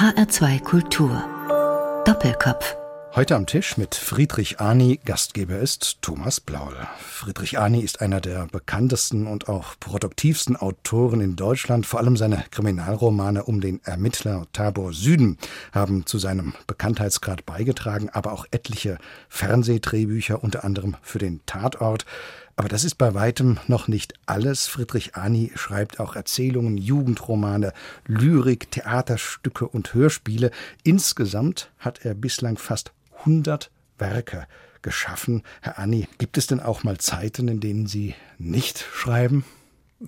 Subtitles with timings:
[0.00, 1.22] HR2 Kultur.
[2.06, 2.74] Doppelkopf.
[3.14, 4.98] Heute am Tisch mit Friedrich Arni.
[5.04, 6.74] Gastgeber ist Thomas Blaul.
[6.98, 11.84] Friedrich Arni ist einer der bekanntesten und auch produktivsten Autoren in Deutschland.
[11.84, 15.36] Vor allem seine Kriminalromane um den Ermittler Tabor Süden
[15.72, 18.96] haben zu seinem Bekanntheitsgrad beigetragen, aber auch etliche
[19.28, 22.06] Fernsehdrehbücher, unter anderem für den Tatort.
[22.56, 24.66] Aber das ist bei weitem noch nicht alles.
[24.66, 27.72] Friedrich Arni schreibt auch Erzählungen, Jugendromane,
[28.06, 30.50] Lyrik, Theaterstücke und Hörspiele.
[30.82, 34.46] Insgesamt hat er bislang fast 100 Werke
[34.82, 35.42] geschaffen.
[35.60, 39.44] Herr Anni, gibt es denn auch mal Zeiten, in denen Sie nicht schreiben?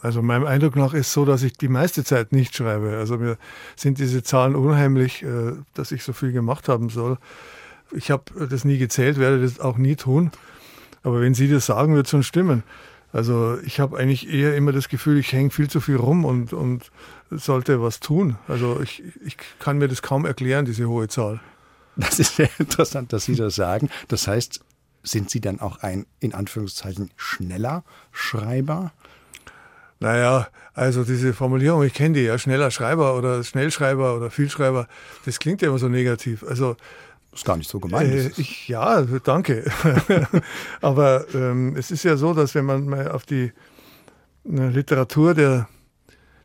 [0.00, 2.96] Also meinem Eindruck nach ist so, dass ich die meiste Zeit nicht schreibe.
[2.96, 3.36] Also mir
[3.76, 7.18] sind diese Zahlen unheimlich, äh, dass ich so viel gemacht haben soll.
[7.92, 10.30] Ich habe das nie gezählt, werde das auch nie tun.
[11.02, 12.62] Aber wenn Sie das sagen, wird es schon stimmen.
[13.12, 16.52] Also ich habe eigentlich eher immer das Gefühl, ich hänge viel zu viel rum und,
[16.52, 16.90] und
[17.30, 18.36] sollte was tun.
[18.48, 21.40] Also ich, ich kann mir das kaum erklären, diese hohe Zahl.
[21.96, 23.90] Das ist sehr interessant, dass Sie das sagen.
[24.08, 24.60] Das heißt,
[25.02, 28.92] sind Sie dann auch ein, in Anführungszeichen, schneller Schreiber?
[30.00, 34.88] Naja, also diese Formulierung, ich kenne die ja, schneller Schreiber oder Schnellschreiber oder Vielschreiber,
[35.26, 36.42] das klingt ja immer so negativ.
[36.42, 36.76] Also
[37.32, 38.12] ist gar nicht so gemeint.
[38.12, 39.64] Äh, ich, ja, danke.
[40.80, 43.52] Aber ähm, es ist ja so, dass wenn man mal auf die
[44.44, 45.68] Literatur der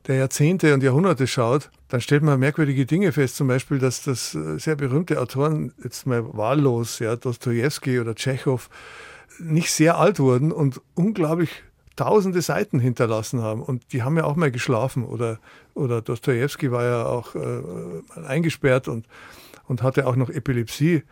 [0.07, 3.35] der Jahrzehnte und Jahrhunderte schaut, dann stellt man merkwürdige Dinge fest.
[3.35, 8.69] Zum Beispiel, dass das äh, sehr berühmte Autoren, jetzt mal wahllos, ja, Dostoevsky oder Tschechow,
[9.39, 11.49] nicht sehr alt wurden und unglaublich
[11.95, 13.61] tausende Seiten hinterlassen haben.
[13.61, 15.03] Und die haben ja auch mal geschlafen.
[15.03, 15.39] Oder,
[15.73, 17.61] oder Dostoevsky war ja auch äh,
[18.25, 19.05] eingesperrt und,
[19.67, 21.03] und hatte auch noch Epilepsie.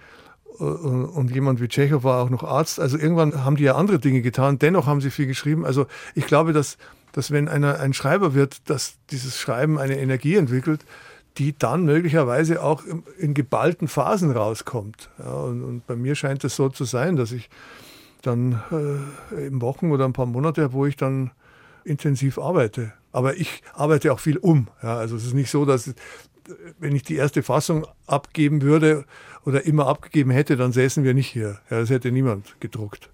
[0.57, 2.79] Und, und jemand wie Tschechow war auch noch Arzt.
[2.79, 4.57] Also irgendwann haben die ja andere Dinge getan.
[4.57, 5.65] Dennoch haben sie viel geschrieben.
[5.65, 6.77] Also ich glaube, dass
[7.15, 10.85] dass wenn einer ein Schreiber wird, dass dieses Schreiben eine Energie entwickelt,
[11.37, 12.83] die dann möglicherweise auch
[13.17, 15.09] in geballten Phasen rauskommt.
[15.19, 17.49] Ja, und, und, bei mir scheint es so zu sein, dass ich
[18.21, 21.31] dann äh, in Wochen oder ein paar Monate, wo ich dann
[21.85, 22.91] intensiv arbeite.
[23.13, 24.67] Aber ich arbeite auch viel um.
[24.83, 25.93] Ja, also es ist nicht so, dass
[26.79, 29.05] wenn ich die erste Fassung abgeben würde
[29.45, 31.59] oder immer abgegeben hätte, dann säßen wir nicht hier.
[31.69, 33.09] Ja, das hätte niemand gedruckt.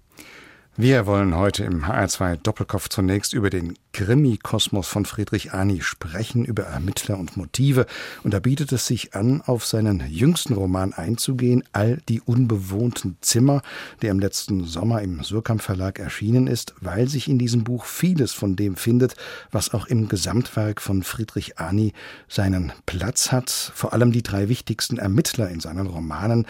[0.78, 6.62] Wir wollen heute im HR2 Doppelkopf zunächst über den Krimi-Kosmos von Friedrich Arni sprechen, über
[6.62, 7.84] Ermittler und Motive.
[8.22, 13.60] Und da bietet es sich an, auf seinen jüngsten Roman einzugehen, All die unbewohnten Zimmer,
[14.00, 18.32] der im letzten Sommer im Surkamp Verlag erschienen ist, weil sich in diesem Buch vieles
[18.32, 19.14] von dem findet,
[19.50, 21.92] was auch im Gesamtwerk von Friedrich Arni
[22.28, 23.50] seinen Platz hat.
[23.50, 26.46] Vor allem die drei wichtigsten Ermittler in seinen Romanen,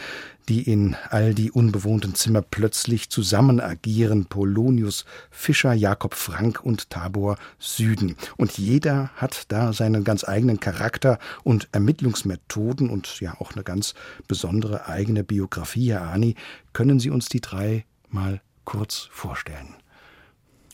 [0.49, 4.27] die in all die unbewohnten Zimmer plötzlich zusammen agieren.
[4.27, 8.17] Polonius, Fischer, Jakob Frank und Tabor Süden.
[8.37, 13.95] Und jeder hat da seinen ganz eigenen Charakter und Ermittlungsmethoden und ja auch eine ganz
[14.29, 15.93] besondere eigene Biografie.
[15.93, 16.35] Herr Ani,
[16.73, 19.75] können Sie uns die drei mal kurz vorstellen?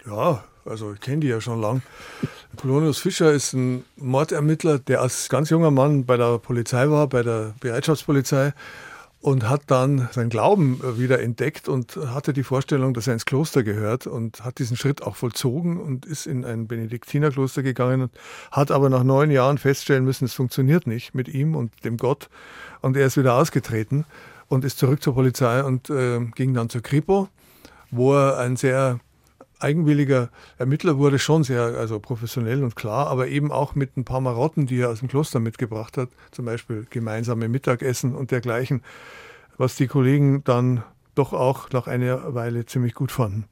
[0.06, 1.82] Ja, also ich kenne die ja schon lang.
[2.56, 7.22] Polonius Fischer ist ein Mordermittler, der als ganz junger Mann bei der Polizei war, bei
[7.22, 8.52] der Bereitschaftspolizei
[9.20, 13.24] und hat dann seinen Glauben äh, wieder entdeckt und hatte die Vorstellung, dass er ins
[13.24, 18.12] Kloster gehört und hat diesen Schritt auch vollzogen und ist in ein Benediktinerkloster gegangen und
[18.52, 22.28] hat aber nach neun Jahren feststellen müssen, es funktioniert nicht mit ihm und dem Gott
[22.80, 24.04] und er ist wieder ausgetreten
[24.48, 27.28] und ist zurück zur Polizei und äh, ging dann zur Kripo,
[27.90, 29.00] wo er ein sehr
[29.58, 34.20] eigenwilliger Ermittler wurde, schon sehr also professionell und klar, aber eben auch mit ein paar
[34.20, 38.82] Marotten, die er aus dem Kloster mitgebracht hat, zum Beispiel gemeinsame Mittagessen und dergleichen,
[39.56, 43.46] was die Kollegen dann doch auch nach einer Weile ziemlich gut fanden.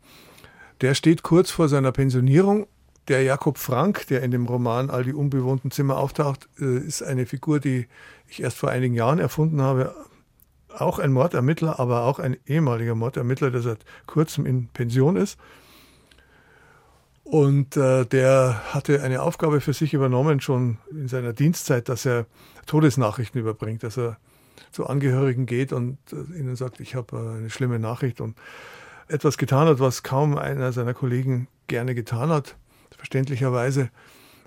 [0.80, 2.66] Der steht kurz vor seiner Pensionierung.
[3.08, 7.26] Der Jakob Frank, der in dem Roman All die unbewohnten Zimmer auftaucht, äh, ist eine
[7.26, 7.86] Figur, die
[8.28, 9.94] ich erst vor einigen Jahren erfunden habe.
[10.76, 15.38] Auch ein Mordermittler, aber auch ein ehemaliger Mordermittler, der seit kurzem in Pension ist.
[17.26, 22.26] Und äh, der hatte eine Aufgabe für sich übernommen, schon in seiner Dienstzeit, dass er
[22.66, 24.16] Todesnachrichten überbringt, dass er
[24.70, 28.36] zu Angehörigen geht und äh, ihnen sagt, ich habe äh, eine schlimme Nachricht und
[29.08, 32.54] etwas getan hat, was kaum einer seiner Kollegen gerne getan hat,
[32.96, 33.90] verständlicherweise.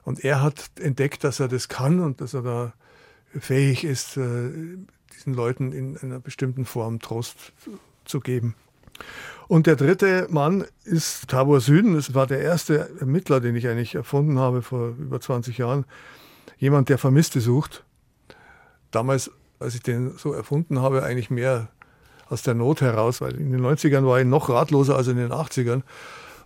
[0.05, 2.73] Und er hat entdeckt, dass er das kann und dass er da
[3.37, 4.51] fähig ist, äh,
[5.17, 7.51] diesen Leuten in einer bestimmten Form Trost
[8.05, 8.55] zu geben.
[9.49, 11.95] Und der dritte Mann ist Tabor Süden.
[11.95, 15.85] Das war der erste Ermittler, den ich eigentlich erfunden habe vor über 20 Jahren.
[16.59, 17.83] Jemand, der Vermisste sucht.
[18.91, 21.69] Damals, als ich den so erfunden habe, eigentlich mehr
[22.27, 25.31] aus der Not heraus, weil in den 90ern war ich noch ratloser als in den
[25.31, 25.81] 80ern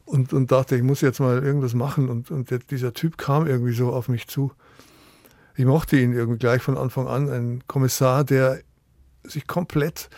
[0.06, 2.08] und, und dachte, ich muss jetzt mal irgendwas machen.
[2.08, 4.54] Und, und der, dieser Typ kam irgendwie so auf mich zu.
[5.58, 7.30] Ich mochte ihn irgendwie gleich von Anfang an.
[7.30, 8.62] Ein Kommissar, der
[9.24, 10.10] sich komplett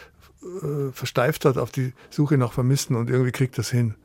[0.46, 3.96] äh, versteift hat auf die Suche nach Vermissten und irgendwie kriegt das hin.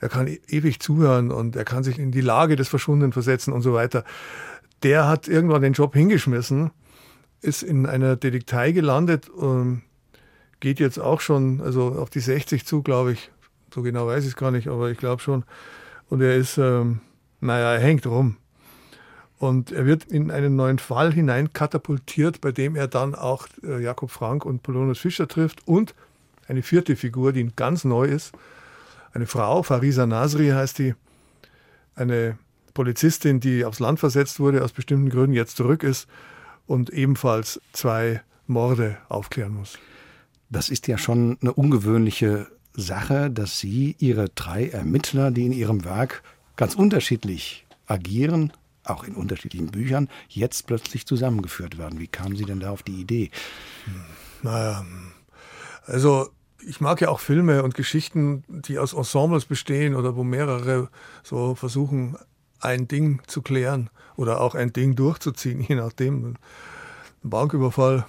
[0.00, 3.52] Er kann e ewig zuhören und er kann sich in die Lage des Verschwundenen versetzen
[3.52, 4.04] und so weiter.
[4.82, 6.70] Der hat irgendwann den Job hingeschmissen,
[7.40, 9.82] ist in einer Detektei gelandet und
[10.60, 13.30] geht jetzt auch schon, also auf die 60 zu, glaube ich.
[13.72, 15.44] So genau weiß ich es gar nicht, aber ich glaube schon.
[16.08, 17.00] Und er ist, ähm,
[17.40, 18.36] naja, er hängt rum.
[19.44, 23.82] Und er wird in einen neuen Fall hinein katapultiert, bei dem er dann auch äh,
[23.82, 25.94] Jakob Frank und Polonius Fischer trifft und
[26.48, 28.32] eine vierte Figur, die ganz neu ist.
[29.12, 30.94] Eine Frau, Farisa Nasri heißt die,
[31.94, 32.38] eine
[32.72, 36.08] Polizistin, die aufs Land versetzt wurde, aus bestimmten Gründen jetzt zurück ist
[36.66, 39.78] und ebenfalls zwei Morde aufklären muss.
[40.48, 45.84] Das ist ja schon eine ungewöhnliche Sache, dass Sie Ihre drei Ermittler, die in Ihrem
[45.84, 46.22] Werk
[46.56, 48.50] ganz unterschiedlich agieren,
[48.84, 51.98] auch in unterschiedlichen Büchern, jetzt plötzlich zusammengeführt werden.
[51.98, 53.30] Wie kamen Sie denn da auf die Idee?
[54.42, 54.84] Naja,
[55.86, 56.28] also
[56.66, 60.88] ich mag ja auch Filme und Geschichten, die aus Ensembles bestehen oder wo mehrere
[61.22, 62.16] so versuchen,
[62.60, 66.36] ein Ding zu klären oder auch ein Ding durchzuziehen, je nachdem.
[67.22, 68.06] Banküberfall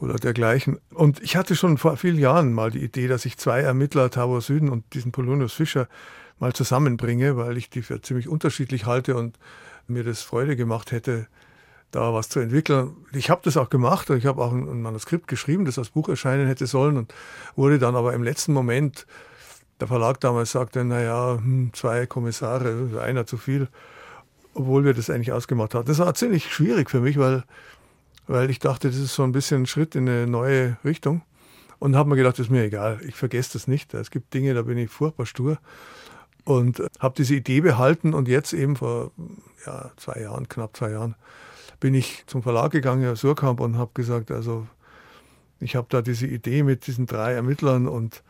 [0.00, 0.78] oder dergleichen.
[0.94, 4.40] Und ich hatte schon vor vielen Jahren mal die Idee, dass ich zwei Ermittler, Tabor
[4.40, 5.88] Süden und diesen Polonius Fischer,
[6.38, 9.38] mal zusammenbringe, weil ich die für ziemlich unterschiedlich halte und
[9.86, 11.26] mir das Freude gemacht hätte,
[11.90, 12.96] da was zu entwickeln.
[13.12, 16.08] Ich habe das auch gemacht und ich habe auch ein, Manuskript geschrieben, das als Buch
[16.08, 17.14] erscheinen hätte sollen und
[17.56, 19.06] wurde dann aber im letzten Moment,
[19.80, 23.68] der Verlag damals sagte, naja, hm, zwei Kommissare, einer zu viel,
[24.54, 25.86] obwohl wir das eigentlich ausgemacht hatten.
[25.86, 27.44] Das war ziemlich schwierig für mich, weil,
[28.26, 31.22] weil ich dachte, das ist so ein bisschen ein Schritt in eine neue Richtung
[31.78, 33.94] und habe mir gedacht, das ist mir egal, ich vergesse das nicht.
[33.94, 35.58] Es gibt Dinge, da bin ich furchtbar stur
[36.48, 39.12] und äh, habe diese Idee behalten und jetzt eben vor
[39.66, 41.14] ja, zwei Jahren, knapp zwei Jahren,
[41.78, 44.66] bin ich zum Verlag gegangen, Herr Surkamp, und habe gesagt, also
[45.60, 48.22] ich habe da diese Idee mit diesen drei Ermittlern und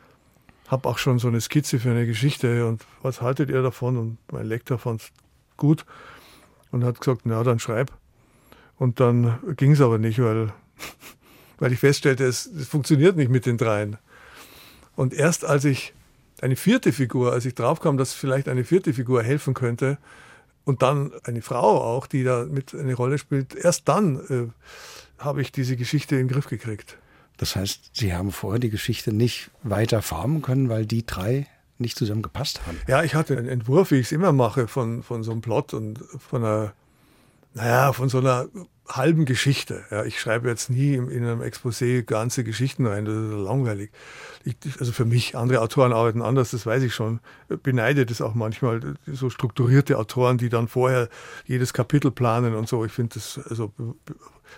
[0.66, 3.96] habe auch schon so eine Skizze für eine Geschichte und was haltet ihr davon?
[3.96, 5.12] Und mein Lektor fand es
[5.56, 5.86] gut
[6.72, 7.92] und hat gesagt, na dann schreib.
[8.78, 10.52] Und dann ging es aber nicht, weil,
[11.60, 13.96] weil ich feststellte, es, es funktioniert nicht mit den dreien.
[14.96, 15.94] Und erst als ich
[16.42, 19.98] eine vierte Figur, als ich draufkam, dass vielleicht eine vierte Figur helfen könnte
[20.64, 25.42] und dann eine Frau auch, die da mit eine Rolle spielt, erst dann äh, habe
[25.42, 26.98] ich diese Geschichte in den Griff gekriegt.
[27.38, 31.46] Das heißt, Sie haben vorher die Geschichte nicht weiter formen können, weil die drei
[31.78, 32.78] nicht zusammen gepasst haben.
[32.88, 35.74] Ja, ich hatte einen Entwurf, wie ich es immer mache, von, von so einem Plot
[35.74, 36.72] und von einer,
[37.54, 38.48] naja, von so einer
[38.88, 39.84] halben Geschichte.
[39.90, 43.90] Ja, ich schreibe jetzt nie in, in einem Exposé ganze Geschichten rein, das ist langweilig.
[44.44, 47.20] Ich, also für mich, andere Autoren arbeiten anders, das weiß ich schon.
[47.62, 51.08] Beneide das auch manchmal, so strukturierte Autoren, die dann vorher
[51.44, 52.84] jedes Kapitel planen und so.
[52.84, 53.72] Ich finde das also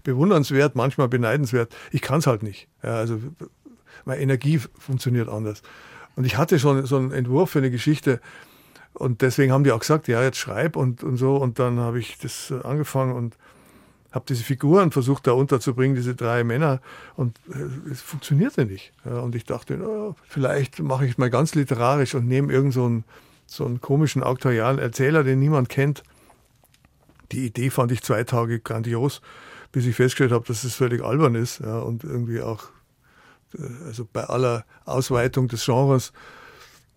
[0.04, 1.74] bewundernswert, manchmal beneidenswert.
[1.90, 2.68] Ich kann es halt nicht.
[2.82, 3.18] Ja, also
[4.04, 5.62] meine Energie funktioniert anders.
[6.16, 8.20] Und ich hatte schon so einen Entwurf für eine Geschichte,
[8.92, 11.36] und deswegen haben die auch gesagt, ja, jetzt schreib und, und so.
[11.36, 13.36] Und dann habe ich das angefangen und
[14.12, 16.80] habe diese Figuren versucht da unterzubringen, diese drei Männer,
[17.16, 18.92] und äh, es funktionierte nicht.
[19.04, 22.84] Und ich dachte, na, vielleicht mache ich es mal ganz literarisch und nehme irgend so
[22.84, 23.04] einen,
[23.46, 26.02] so einen komischen auktorialen Erzähler, den niemand kennt.
[27.32, 29.20] Die Idee fand ich zwei Tage grandios,
[29.72, 32.64] bis ich festgestellt habe, dass es völlig albern ist ja, und irgendwie auch,
[33.56, 36.12] äh, also bei aller Ausweitung des Genres,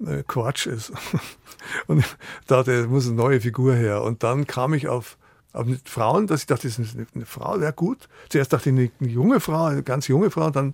[0.05, 0.91] äh, Quatsch ist.
[1.87, 2.03] und
[2.47, 4.01] dachte, es muss eine neue Figur her.
[4.01, 5.17] Und dann kam ich auf
[5.53, 8.09] aber mit Frauen, dass ich dachte, das ist eine, Frau, wäre gut.
[8.29, 10.73] Zuerst dachte ich, eine, eine, junge Frau, eine ganz junge Frau, dann,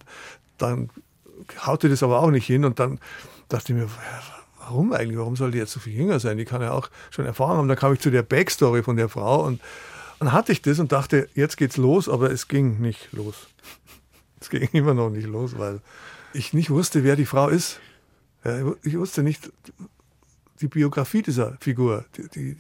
[0.57, 0.89] dann
[1.65, 2.99] haute das aber auch nicht hin und dann
[3.49, 3.89] dachte ich mir,
[4.59, 5.17] warum eigentlich?
[5.17, 6.37] Warum soll die jetzt so viel jünger sein?
[6.37, 7.67] Die kann ja auch schon Erfahrung haben.
[7.67, 9.61] Dann kam ich zu der Backstory von der Frau und
[10.19, 13.35] dann hatte ich das und dachte, jetzt geht's los, aber es ging nicht los.
[14.41, 15.81] Es ging immer noch nicht los, weil
[16.31, 17.81] ich nicht wusste, wer die Frau ist.
[18.83, 19.51] ich wusste nicht
[20.61, 22.57] die Biografie dieser Figur, die, die,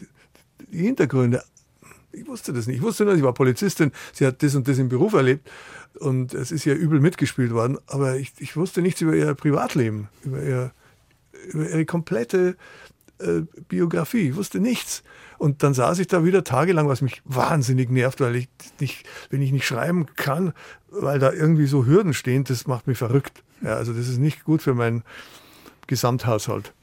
[0.73, 1.41] die Hintergründe,
[2.11, 2.77] ich wusste das nicht.
[2.77, 5.49] Ich wusste nur, sie war Polizistin, sie hat das und das im Beruf erlebt
[5.99, 10.09] und es ist ja übel mitgespielt worden, aber ich, ich wusste nichts über ihr Privatleben,
[10.23, 10.71] über, ihr,
[11.51, 12.55] über ihre komplette
[13.19, 14.29] äh, Biografie.
[14.29, 15.03] Ich wusste nichts.
[15.37, 18.49] Und dann saß ich da wieder tagelang, was mich wahnsinnig nervt, weil ich
[18.79, 20.53] nicht, wenn ich nicht schreiben kann,
[20.89, 23.43] weil da irgendwie so Hürden stehen, das macht mich verrückt.
[23.61, 25.03] Ja, also das ist nicht gut für meinen
[25.87, 26.73] Gesamthaushalt.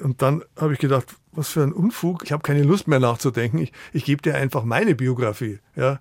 [0.00, 3.58] Und dann habe ich gedacht, was für ein Unfug, ich habe keine Lust mehr nachzudenken,
[3.58, 5.58] ich, ich gebe dir einfach meine Biografie.
[5.76, 6.00] Ja?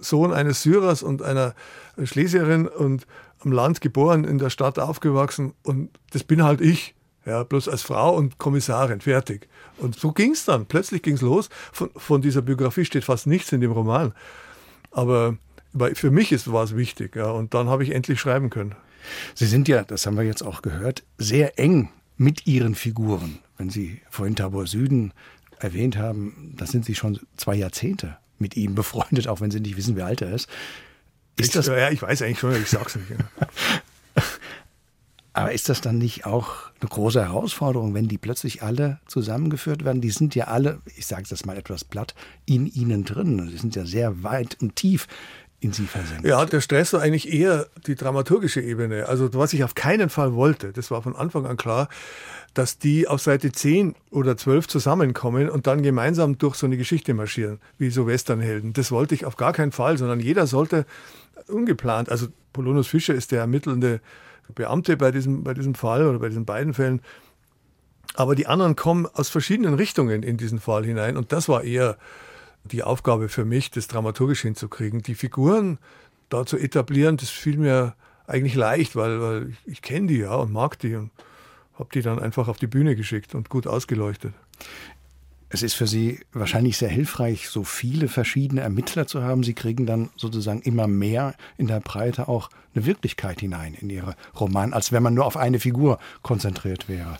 [0.00, 1.54] Sohn eines Syrers und einer
[2.02, 3.06] Schlesierin und
[3.40, 6.94] am Land geboren, in der Stadt aufgewachsen und das bin halt ich.
[7.24, 9.48] Ja, bloß als Frau und Kommissarin, fertig.
[9.78, 10.66] Und so ging es dann.
[10.66, 11.50] Plötzlich ging es los.
[11.70, 14.12] Von, von dieser Biografie steht fast nichts in dem Roman.
[14.90, 15.36] Aber
[15.94, 17.14] für mich war es wichtig.
[17.14, 18.74] Ja, und dann habe ich endlich schreiben können.
[19.36, 21.90] Sie sind ja, das haben wir jetzt auch gehört, sehr eng
[22.22, 23.38] mit Ihren Figuren.
[23.58, 25.12] Wenn Sie vorhin Tabor Süden
[25.58, 29.76] erwähnt haben, da sind Sie schon zwei Jahrzehnte mit ihm befreundet, auch wenn Sie nicht
[29.76, 30.48] wissen, wie alt er ist.
[31.36, 33.08] Ist ich, das, ja, ich weiß eigentlich schon, ich sag's nicht.
[35.34, 40.02] Aber ist das dann nicht auch eine große Herausforderung, wenn die plötzlich alle zusammengeführt werden?
[40.02, 42.14] Die sind ja alle, ich sage das mal etwas platt,
[42.44, 43.48] in ihnen drin.
[43.50, 45.06] Die sind ja sehr weit und tief
[45.62, 46.26] in sie versenkt.
[46.26, 49.08] Ja, der Stress war eigentlich eher die dramaturgische Ebene.
[49.08, 51.88] Also was ich auf keinen Fall wollte, das war von Anfang an klar,
[52.52, 57.14] dass die auf Seite 10 oder 12 zusammenkommen und dann gemeinsam durch so eine Geschichte
[57.14, 58.72] marschieren, wie so Westernhelden.
[58.72, 60.84] Das wollte ich auf gar keinen Fall, sondern jeder sollte
[61.46, 64.00] ungeplant, also Polonus Fischer ist der ermittelnde
[64.54, 67.00] Beamte bei diesem, bei diesem Fall oder bei diesen beiden Fällen.
[68.14, 71.16] Aber die anderen kommen aus verschiedenen Richtungen in diesen Fall hinein.
[71.16, 71.96] Und das war eher
[72.64, 75.02] die Aufgabe für mich, das dramaturgisch hinzukriegen.
[75.02, 75.78] Die Figuren
[76.28, 77.94] da zu etablieren, das fiel mir
[78.26, 81.10] eigentlich leicht, weil, weil ich, ich kenne die ja und mag die und
[81.78, 84.34] habe die dann einfach auf die Bühne geschickt und gut ausgeleuchtet.
[85.54, 89.42] Es ist für Sie wahrscheinlich sehr hilfreich, so viele verschiedene Ermittler zu haben.
[89.42, 94.16] Sie kriegen dann sozusagen immer mehr in der Breite auch eine Wirklichkeit hinein in Ihre
[94.40, 97.18] Roman, als wenn man nur auf eine Figur konzentriert wäre.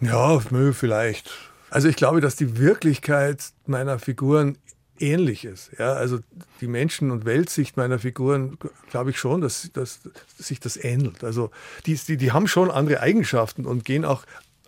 [0.00, 0.40] Ja,
[0.72, 1.30] vielleicht.
[1.70, 4.56] Also ich glaube, dass die Wirklichkeit meiner Figuren
[5.00, 5.70] ähnlich ist.
[5.78, 6.18] Ja, also
[6.60, 8.58] die Menschen- und Weltsicht meiner Figuren,
[8.90, 11.24] glaube ich schon, dass, dass, dass sich das ähnelt.
[11.24, 11.50] Also
[11.86, 14.24] die, die, die haben schon andere Eigenschaften und gehen auch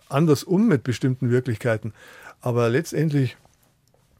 [0.09, 1.93] anders um mit bestimmten Wirklichkeiten.
[2.41, 3.37] Aber letztendlich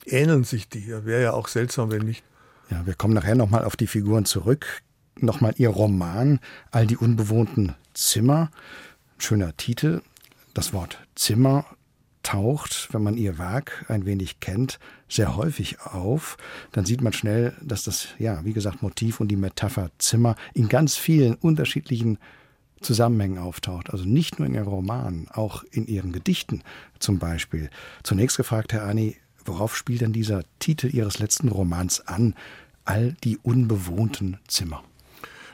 [0.05, 0.87] ähneln sich die.
[0.87, 2.23] Wäre ja auch seltsam, wenn nicht.
[2.69, 4.81] Ja, wir kommen nachher nochmal auf die Figuren zurück.
[5.19, 6.39] Nochmal Ihr Roman,
[6.71, 8.49] All die unbewohnten Zimmer.
[9.17, 10.01] Schöner Titel.
[10.53, 11.65] Das Wort Zimmer
[12.23, 16.37] taucht, wenn man ihr Werk ein wenig kennt, sehr häufig auf.
[16.71, 20.69] Dann sieht man schnell, dass das, ja, wie gesagt, Motiv und die Metapher Zimmer in
[20.69, 22.17] ganz vielen unterschiedlichen
[22.81, 23.91] Zusammenhängen auftaucht.
[23.91, 26.63] Also nicht nur in ihren Romanen, auch in ihren Gedichten
[26.99, 27.69] zum Beispiel.
[28.03, 32.35] Zunächst gefragt, Herr Ani, worauf spielt denn dieser Titel Ihres letzten Romans an?
[32.83, 34.83] All die unbewohnten Zimmer.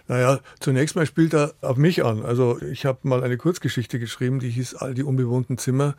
[0.07, 2.23] Naja, zunächst mal spielt er auf mich an.
[2.23, 5.95] Also ich habe mal eine Kurzgeschichte geschrieben, die hieß All die unbewohnten Zimmer,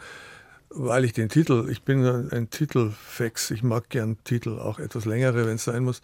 [0.70, 5.46] weil ich den Titel, ich bin ein Titelfex, ich mag gern Titel, auch etwas längere,
[5.46, 6.02] wenn es sein muss.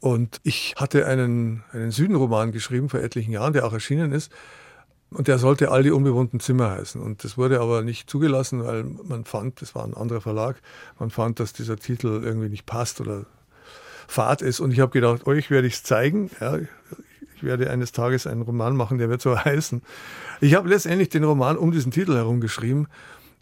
[0.00, 4.32] Und ich hatte einen, einen Südenroman geschrieben vor etlichen Jahren, der auch erschienen ist.
[5.10, 7.00] Und der sollte all die unbewohnten Zimmer heißen.
[7.00, 10.60] Und das wurde aber nicht zugelassen, weil man fand, das war ein anderer Verlag,
[10.98, 13.26] man fand, dass dieser Titel irgendwie nicht passt oder
[14.08, 14.60] fad ist.
[14.60, 16.30] Und ich habe gedacht, euch werde ich es zeigen.
[16.40, 16.58] Ja,
[17.36, 19.82] ich werde eines Tages einen Roman machen, der wird so heißen.
[20.40, 22.88] Ich habe letztendlich den Roman um diesen Titel herum geschrieben.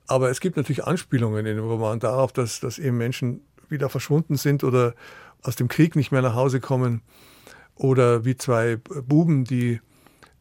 [0.07, 4.37] Aber es gibt natürlich Anspielungen in dem Roman darauf, dass, dass eben Menschen wieder verschwunden
[4.37, 4.95] sind oder,
[5.43, 7.03] aus dem Krieg nicht mehr nach Hause kommen
[7.75, 9.81] oder wie zwei Buben, die,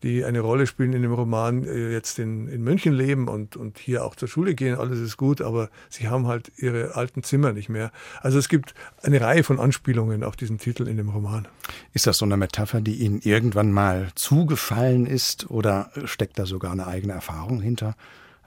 [0.04, 3.80] die eine Rolle spielen in dem Roman, äh, jetzt in, in München leben und, und
[3.80, 7.54] hier auch zur Schule gehen, alles ist gut, aber sie haben halt ihre alten Zimmer
[7.54, 7.92] nicht mehr.
[8.22, 11.48] Also es gibt eine Reihe von Anspielungen auf diesen Titel in dem Roman.
[11.94, 16.72] Ist das so eine Metapher, die Ihnen irgendwann mal zugefallen ist oder steckt da sogar
[16.72, 17.96] eine eigene Erfahrung hinter?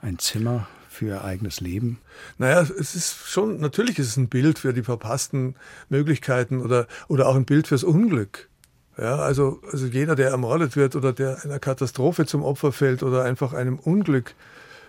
[0.01, 1.99] Ein Zimmer für ihr eigenes Leben?
[2.37, 5.55] Naja, es ist schon, natürlich ist es ein Bild für die verpassten
[5.89, 8.49] Möglichkeiten oder, oder auch ein Bild fürs Unglück.
[8.97, 13.23] Ja, also, also jeder, der ermordet wird oder der einer Katastrophe zum Opfer fällt oder
[13.23, 14.35] einfach einem Unglück,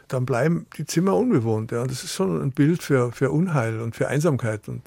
[0.09, 1.73] dann bleiben die Zimmer unbewohnt.
[1.73, 1.83] Ja.
[1.83, 4.83] Und das ist schon ein Bild für, für Unheil und für Einsamkeit und,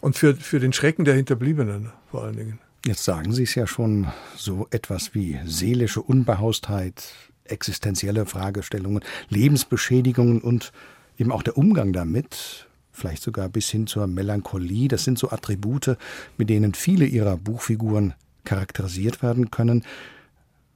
[0.00, 2.58] und für, für den Schrecken der Hinterbliebenen vor allen Dingen.
[2.84, 7.14] Jetzt sagen Sie es ja schon, so etwas wie seelische Unbehaustheit,
[7.50, 10.72] existenzielle Fragestellungen, Lebensbeschädigungen und
[11.18, 15.96] eben auch der Umgang damit, vielleicht sogar bis hin zur Melancholie, das sind so Attribute,
[16.36, 18.14] mit denen viele ihrer Buchfiguren
[18.44, 19.84] charakterisiert werden können.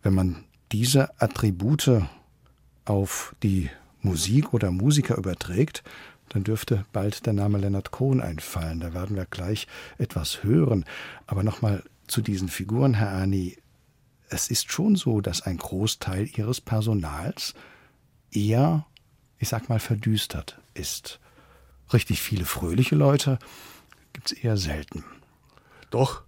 [0.03, 2.03] Wenn man diese Attribute
[2.85, 3.71] auf die
[4.03, 5.83] Musik oder Musiker überträgt,
[6.29, 8.81] dann dürfte bald der Name Leonard Cohen einfallen.
[8.81, 9.67] Da werden wir gleich
[9.99, 10.85] etwas hören.
[11.27, 13.57] Aber nochmal zu diesen Figuren, Herr Ani
[14.35, 17.55] es ist schon so, dass ein Großteil ihres Personals
[18.31, 18.87] eher,
[19.39, 21.21] ich sag mal, verdüstert ist.
[21.93, 23.39] Richtig viele fröhliche Leute
[24.13, 25.05] gibt es eher selten.
[25.91, 26.23] Doch,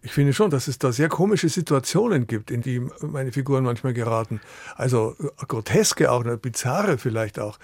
[0.00, 3.92] ich finde schon, dass es da sehr komische Situationen gibt, in die meine Figuren manchmal
[3.92, 4.40] geraten.
[4.74, 7.58] Also äh, groteske auch, bizarre vielleicht auch.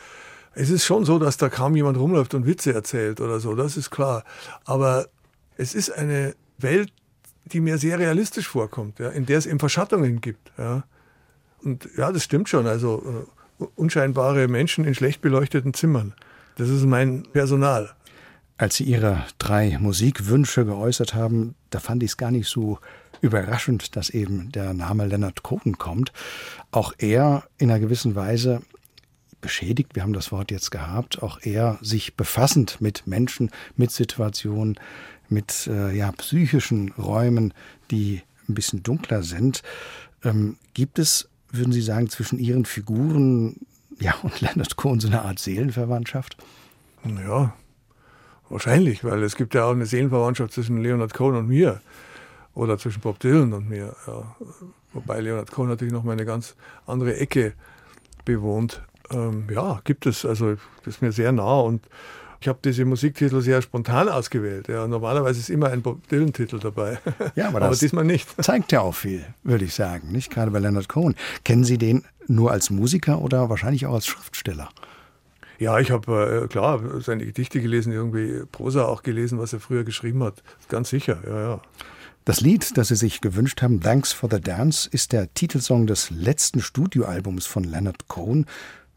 [0.55, 3.77] Es ist schon so, dass da kaum jemand rumläuft und Witze erzählt oder so, das
[3.77, 4.25] ist klar.
[4.65, 5.09] Aber
[5.57, 6.93] es ist eine Welt,
[7.45, 10.53] die mir sehr realistisch vorkommt, ja, in der es eben Verschattungen gibt.
[10.59, 10.85] Ja.
[11.63, 12.67] Und ja, das stimmt schon.
[12.67, 13.27] Also
[13.75, 16.15] unscheinbare Menschen in schlecht beleuchteten Zimmern.
[16.57, 17.91] Das ist mein Personal.
[18.57, 22.79] Als Sie Ihre drei Musikwünsche geäußert haben, da fand ich es gar nicht so
[23.21, 26.13] überraschend, dass eben der Name Leonard Cohen kommt.
[26.73, 28.63] Auch er in einer gewissen Weise
[29.41, 34.79] beschädigt, wir haben das Wort jetzt gehabt, auch er sich befassend mit Menschen, mit Situationen,
[35.29, 37.55] mit äh, ja, psychischen Räumen,
[37.91, 39.63] die ein bisschen dunkler sind.
[40.25, 43.57] Ähm, gibt es, würden Sie sagen, zwischen Ihren Figuren
[44.01, 46.37] ja, und Leonard Cohen so eine Art Seelenverwandtschaft?
[47.05, 47.55] Ja,
[48.49, 51.81] wahrscheinlich, weil es gibt ja auch eine Seelenverwandtschaft zwischen Leonard Cohen und mir
[52.55, 53.95] oder zwischen Bob Dylan und mir.
[54.07, 54.37] Ja.
[54.93, 56.57] Wobei Leonard Cohen natürlich noch mal eine ganz
[56.87, 57.53] andere Ecke
[58.25, 58.83] bewohnt.
[59.11, 60.25] Ähm, ja, gibt es.
[60.25, 61.87] Also das ist mir sehr nah und
[62.41, 64.69] ich habe diese Musiktitel sehr spontan ausgewählt.
[64.69, 66.99] Ja, normalerweise ist immer ein Bob Dylan-Titel dabei.
[67.35, 68.29] Ja, aber, aber diesmal nicht.
[68.43, 71.17] Zeigt ja auch viel, würde ich sagen, nicht gerade bei Leonard Cohen.
[71.45, 74.69] Kennen Sie den nur als Musiker oder wahrscheinlich auch als Schriftsteller?
[75.59, 79.83] Ja, ich habe äh, klar seine Gedichte gelesen, irgendwie Prosa auch gelesen, was er früher
[79.83, 80.43] geschrieben hat.
[80.69, 81.63] Ganz sicher, ja, ja.
[82.25, 86.11] Das Lied, das Sie sich gewünscht haben, Thanks for the Dance, ist der Titelsong des
[86.11, 88.47] letzten Studioalbums von Leonard Cohen,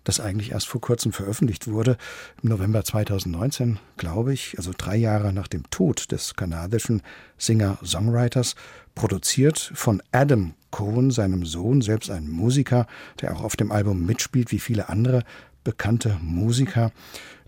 [0.04, 1.98] das eigentlich erst vor kurzem veröffentlicht wurde,
[2.42, 7.02] im November 2019, glaube ich, also drei Jahre nach dem Tod des kanadischen
[7.38, 8.56] Singer-Songwriters,
[8.96, 12.88] produziert von Adam Cohen, seinem Sohn, selbst ein Musiker,
[13.22, 15.24] der auch auf dem Album mitspielt, wie viele andere
[15.64, 16.92] bekannte Musiker,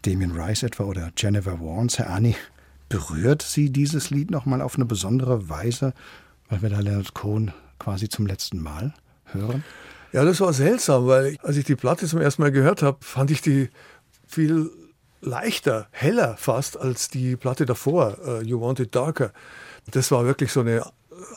[0.03, 1.97] Damien Rice etwa oder Jennifer Warnes.
[1.97, 2.35] Herr Ani,
[2.89, 5.93] berührt Sie dieses Lied nochmal auf eine besondere Weise,
[6.49, 8.93] weil wir da Leonard Cohen quasi zum letzten Mal
[9.25, 9.63] hören?
[10.13, 13.31] Ja, das war seltsam, weil als ich die Platte zum ersten Mal gehört habe, fand
[13.31, 13.69] ich die
[14.27, 14.69] viel
[15.21, 19.33] leichter, heller fast als die Platte davor, uh, You Want It Darker.
[19.89, 20.85] Das war wirklich so eine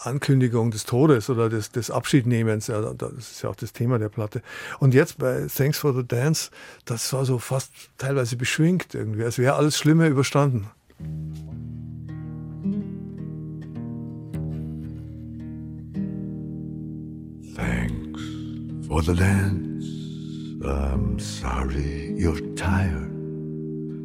[0.01, 2.67] Ankündigung des Todes oder des, des Abschiednehmens.
[2.67, 4.43] Das ist ja auch das Thema der Platte.
[4.79, 6.51] Und jetzt bei Thanks for the Dance,
[6.85, 10.69] das war so fast teilweise beschwingt irgendwie, als wäre alles Schlimme überstanden.
[17.57, 17.96] Thanks
[18.87, 19.85] for the dance.
[20.65, 23.11] I'm sorry you're tired.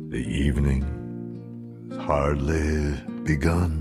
[0.10, 0.82] The evening
[1.92, 3.78] has hardly begun.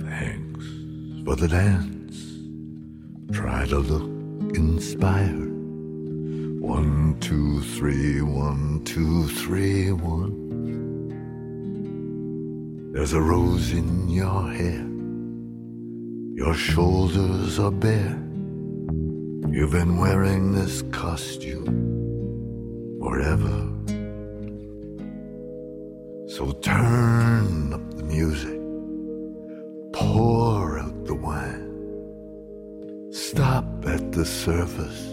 [0.00, 0.66] Thanks
[1.24, 2.16] for the dance.
[3.32, 5.52] Try to look inspired.
[6.60, 10.34] One, two, three, one, two, three, one.
[12.92, 14.95] There's a rose in your hair.
[16.36, 18.14] Your shoulders are bare.
[19.48, 21.64] You've been wearing this costume
[23.00, 23.72] forever.
[26.28, 28.60] So turn up the music,
[29.94, 31.72] pour out the wine.
[33.12, 35.08] Stop at the surface.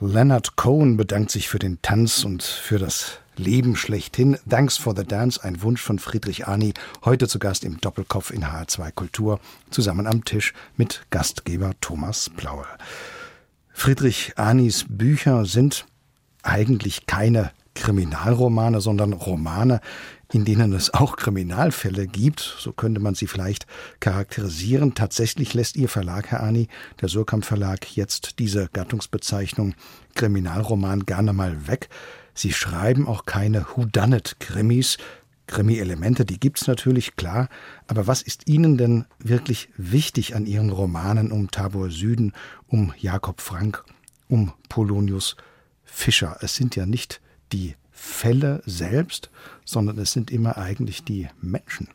[0.00, 4.38] Leonard Cohen bedankt sich für den Tanz und für das Leben schlechthin.
[4.48, 8.44] Thanks for the Dance, ein Wunsch von Friedrich Arni, heute zu Gast im Doppelkopf in
[8.44, 12.66] HR2 Kultur, zusammen am Tisch mit Gastgeber Thomas Blaue.
[13.72, 15.86] Friedrich Arnis Bücher sind
[16.42, 19.80] eigentlich keine Kriminalromane, sondern Romane,
[20.32, 23.66] in denen es auch Kriminalfälle gibt, so könnte man sie vielleicht
[24.00, 24.94] charakterisieren.
[24.94, 26.68] Tatsächlich lässt Ihr Verlag, Herr Ani,
[27.00, 29.74] der Surkamp Verlag, jetzt diese Gattungsbezeichnung
[30.14, 31.88] Kriminalroman gerne mal weg.
[32.36, 34.98] Sie schreiben auch keine Whodunit-Krimis.
[35.46, 37.48] Krimi-Elemente, die gibt's natürlich, klar.
[37.86, 42.34] Aber was ist Ihnen denn wirklich wichtig an Ihren Romanen um Tabor Süden,
[42.68, 43.82] um Jakob Frank,
[44.28, 45.36] um Polonius
[45.84, 46.36] Fischer?
[46.40, 47.22] Es sind ja nicht
[47.52, 49.30] die Fälle selbst,
[49.64, 51.88] sondern es sind immer eigentlich die Menschen.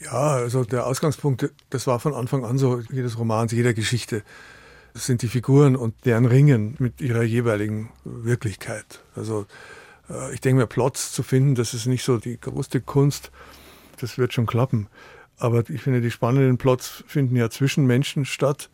[0.00, 4.22] Ja, also der Ausgangspunkt, das war von Anfang an so, jedes Romans, jeder Geschichte,
[4.96, 9.00] sind die Figuren und deren Ringen mit ihrer jeweiligen Wirklichkeit.
[9.14, 9.46] Also
[10.08, 13.30] äh, ich denke mir, Plots zu finden, das ist nicht so die größte Kunst,
[14.00, 14.88] das wird schon klappen.
[15.38, 18.70] Aber ich finde, die spannenden Plots finden ja zwischen Menschen statt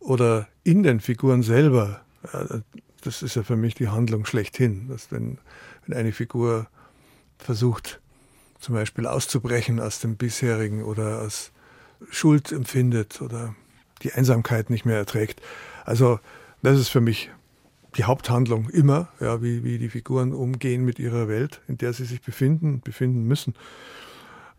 [0.00, 2.02] oder in den Figuren selber.
[3.00, 5.38] Das ist ja für mich die Handlung schlechthin, dass wenn,
[5.86, 6.66] wenn eine Figur
[7.38, 8.00] versucht,
[8.60, 11.52] zum Beispiel auszubrechen aus dem bisherigen oder aus
[12.10, 13.54] Schuld empfindet oder
[14.02, 15.40] die Einsamkeit nicht mehr erträgt.
[15.84, 16.20] Also
[16.62, 17.30] das ist für mich
[17.96, 22.04] die Haupthandlung immer, ja, wie, wie die Figuren umgehen mit ihrer Welt, in der sie
[22.04, 23.54] sich befinden, befinden müssen.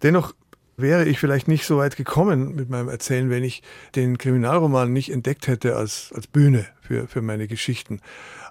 [0.04, 0.34] Dennoch
[0.78, 3.64] wäre ich vielleicht nicht so weit gekommen mit meinem Erzählen, wenn ich
[3.96, 8.02] den Kriminalroman nicht entdeckt hätte als, als Bühne für, für meine Geschichten.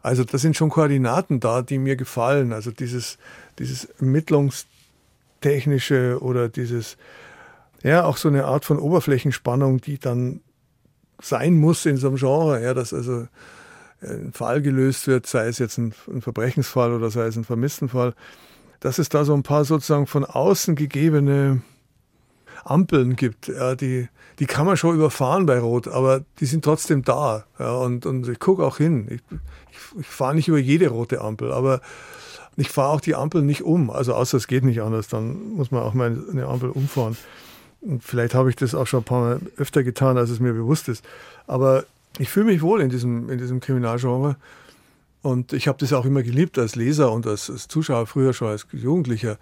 [0.02, 2.52] Also da sind schon Koordinaten da, die mir gefallen.
[2.52, 3.18] Also dieses,
[3.58, 6.96] dieses Ermittlungstechnische oder dieses,
[7.82, 10.40] ja, auch so eine Art von Oberflächenspannung, die dann
[11.20, 13.26] sein muss in so einem Genre, ja, dass also
[14.02, 18.14] ein Fall gelöst wird, sei es jetzt ein, ein Verbrechensfall oder sei es ein Vermisstenfall,
[18.80, 21.62] dass es da so ein paar sozusagen von außen gegebene
[22.64, 27.02] Ampeln gibt, ja, die, die kann man schon überfahren bei Rot, aber die sind trotzdem
[27.02, 27.44] da.
[27.58, 29.06] Ja, und, und ich gucke auch hin.
[29.10, 29.20] Ich,
[29.70, 31.80] ich, ich fahre nicht über jede rote Ampel, aber
[32.56, 33.90] ich fahre auch die Ampel nicht um.
[33.90, 37.16] Also außer es geht nicht anders, dann muss man auch mal eine Ampel umfahren.
[37.84, 40.52] Und vielleicht habe ich das auch schon ein paar Mal öfter getan, als es mir
[40.52, 41.04] bewusst ist.
[41.46, 41.84] Aber
[42.18, 44.36] ich fühle mich wohl in diesem, in diesem Kriminalgenre.
[45.22, 48.48] Und ich habe das auch immer geliebt als Leser und als, als, Zuschauer, früher schon
[48.48, 49.38] als Jugendlicher.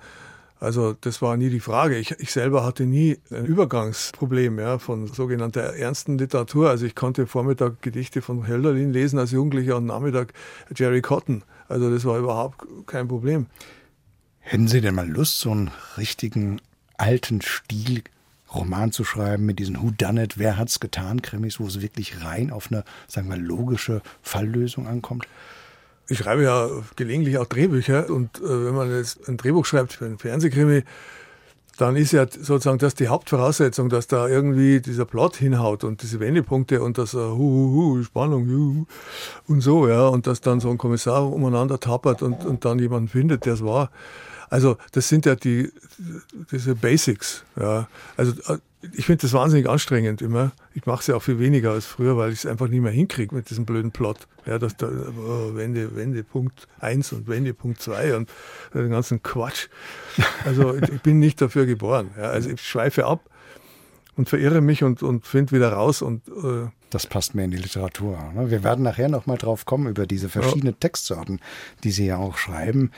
[0.59, 1.97] Also das war nie die Frage.
[1.97, 6.71] Ich, ich selber hatte nie ein Übergangsproblem ja, von sogenannter ernsten Literatur.
[6.71, 10.35] Also ich konnte Vormittag Gedichte von Hölderlin lesen als Jugendlicher und Nachmittag
[10.75, 11.43] Jerry Cotton.
[11.69, 13.47] Also das war überhaupt kein Problem.
[14.39, 16.61] Hätten Sie denn mal Lust, so einen richtigen
[16.97, 18.03] alten Stil
[18.55, 22.25] Roman zu schreiben mit diesen Who Done It, wer hat's getan Krimis, wo es wirklich
[22.25, 25.27] rein auf eine, sagen wir, logische Falllösung ankommt?
[26.09, 30.05] Ich schreibe ja gelegentlich auch Drehbücher und äh, wenn man jetzt ein Drehbuch schreibt für
[30.05, 30.83] einen Fernsehkrimi,
[31.79, 36.21] dann ist ja sozusagen das die Hauptvoraussetzung, dass da irgendwie dieser Plot hinhaut und diese
[36.21, 38.87] Wendepunkte und das uh, hu, hu, Spannung hu,
[39.49, 43.09] und so, ja, und dass dann so ein Kommissar umeinander tappert und, und dann jemanden
[43.09, 43.91] findet, der es war.
[44.53, 45.73] Also das sind ja die
[46.51, 47.43] diese Basics.
[47.59, 47.89] Ja.
[48.19, 48.59] Also äh,
[48.93, 50.53] ich finde das wahnsinnig anstrengend immer.
[50.75, 52.93] Ich mache es ja auch viel weniger als früher, weil ich es einfach nicht mehr
[52.93, 54.29] hinkriege mit diesem blöden Plot.
[54.45, 58.29] Ja, dass da oh, Wende, Wendepunkt 1 und Wendepunkt 2 und
[58.75, 59.69] den ganzen Quatsch.
[60.45, 62.11] Also ich bin nicht dafür geboren.
[62.19, 62.25] Ja.
[62.25, 63.31] Also ich schweife ab
[64.19, 67.57] und verirre mich und, und finde wieder raus und äh, das passt mehr in die
[67.57, 68.19] Literatur.
[68.35, 68.51] Ne?
[68.51, 70.79] Wir werden nachher noch mal drauf kommen über diese verschiedenen ja.
[70.79, 71.41] Textsorten,
[71.85, 72.91] die Sie ja auch schreiben.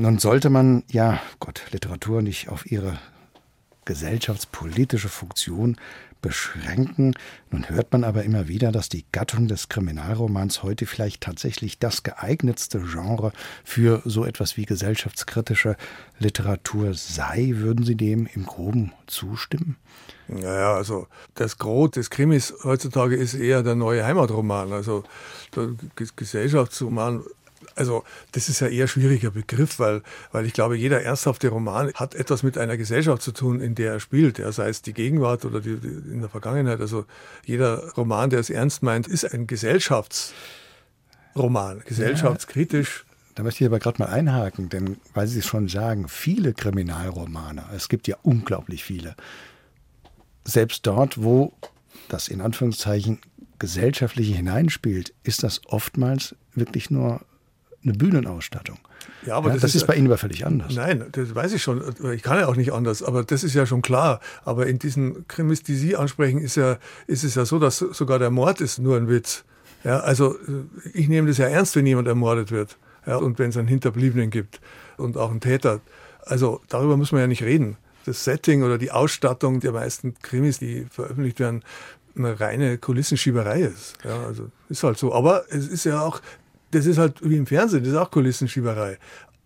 [0.00, 3.00] Nun sollte man, ja, Gott, Literatur nicht auf ihre
[3.84, 5.76] gesellschaftspolitische Funktion
[6.22, 7.14] beschränken.
[7.50, 12.04] Nun hört man aber immer wieder, dass die Gattung des Kriminalromans heute vielleicht tatsächlich das
[12.04, 13.32] geeignetste Genre
[13.64, 15.76] für so etwas wie gesellschaftskritische
[16.20, 17.54] Literatur sei.
[17.54, 19.78] Würden Sie dem im Groben zustimmen?
[20.28, 24.72] Naja, also das Gros des Krimis heutzutage ist eher der neue Heimatroman.
[24.72, 25.02] Also
[25.56, 25.70] der
[26.14, 27.24] Gesellschaftsroman
[27.78, 31.92] also das ist ja eher ein schwieriger Begriff, weil, weil ich glaube, jeder ernsthafte Roman
[31.94, 34.92] hat etwas mit einer Gesellschaft zu tun, in der er spielt, ja, sei es die
[34.92, 36.80] Gegenwart oder die, die, in der Vergangenheit.
[36.80, 37.04] Also
[37.44, 43.04] jeder Roman, der es ernst meint, ist ein Gesellschaftsroman, gesellschaftskritisch.
[43.06, 43.14] Ja.
[43.36, 47.66] Da möchte ich aber gerade mal einhaken, denn weil Sie es schon sagen, viele Kriminalromane,
[47.76, 49.14] es gibt ja unglaublich viele,
[50.44, 51.52] selbst dort, wo
[52.08, 53.20] das in Anführungszeichen
[53.60, 57.20] gesellschaftliche hineinspielt, ist das oftmals wirklich nur
[57.84, 58.78] eine Bühnenausstattung.
[59.26, 60.74] Ja, aber ja, das, das, ist, bei Ihnen aber völlig anders.
[60.74, 61.82] Nein, das weiß ich schon.
[62.14, 64.20] Ich kann ja auch nicht anders, aber das ist ja schon klar.
[64.44, 68.18] Aber in diesen Krimis, die Sie ansprechen, ist, ja, ist es ja so, dass sogar
[68.18, 69.44] der Mord ist nur ein Witz.
[69.84, 70.36] Ja, also
[70.92, 72.78] ich nehme das ja ernst, wenn jemand ermordet wird.
[73.06, 74.60] Ja, und wenn es einen Hinterbliebenen gibt
[74.96, 75.80] und auch einen Täter.
[76.24, 77.76] Also darüber muss man ja nicht reden.
[78.04, 81.62] Das Setting oder die Ausstattung der meisten Krimis, die veröffentlicht werden,
[82.16, 83.94] eine reine Kulissenschieberei ist.
[84.04, 85.14] Ja, also ist halt so.
[85.14, 86.20] Aber es ist ja auch
[86.70, 88.98] das ist halt wie im Fernsehen, das ist auch Kulissenschieberei.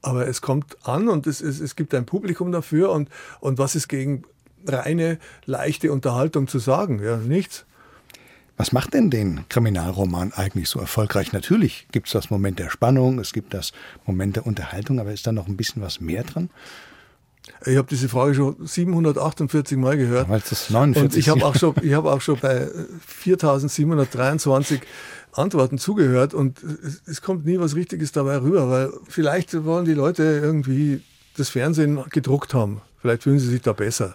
[0.03, 3.09] Aber es kommt an und es, es, es gibt ein Publikum dafür und,
[3.41, 4.25] und was ist gegen
[4.67, 7.01] reine, leichte Unterhaltung zu sagen?
[7.03, 7.65] Ja, nichts.
[8.57, 11.33] Was macht denn den Kriminalroman eigentlich so erfolgreich?
[11.33, 13.73] Natürlich gibt es das Moment der Spannung, es gibt das
[14.05, 16.51] Moment der Unterhaltung, aber ist da noch ein bisschen was mehr dran?
[17.67, 20.29] Ich habe diese Frage schon 748 Mal gehört.
[20.29, 22.69] Weil es 49 Und ich habe auch schon, ich habe auch schon bei
[23.07, 24.81] 4723
[25.33, 29.95] Antworten zugehört und es, es kommt nie was Richtiges dabei rüber, weil vielleicht wollen die
[29.95, 31.03] Leute irgendwie
[31.37, 32.83] das Fernsehen gedruckt haben.
[33.01, 34.15] Vielleicht fühlen sie sich da besser.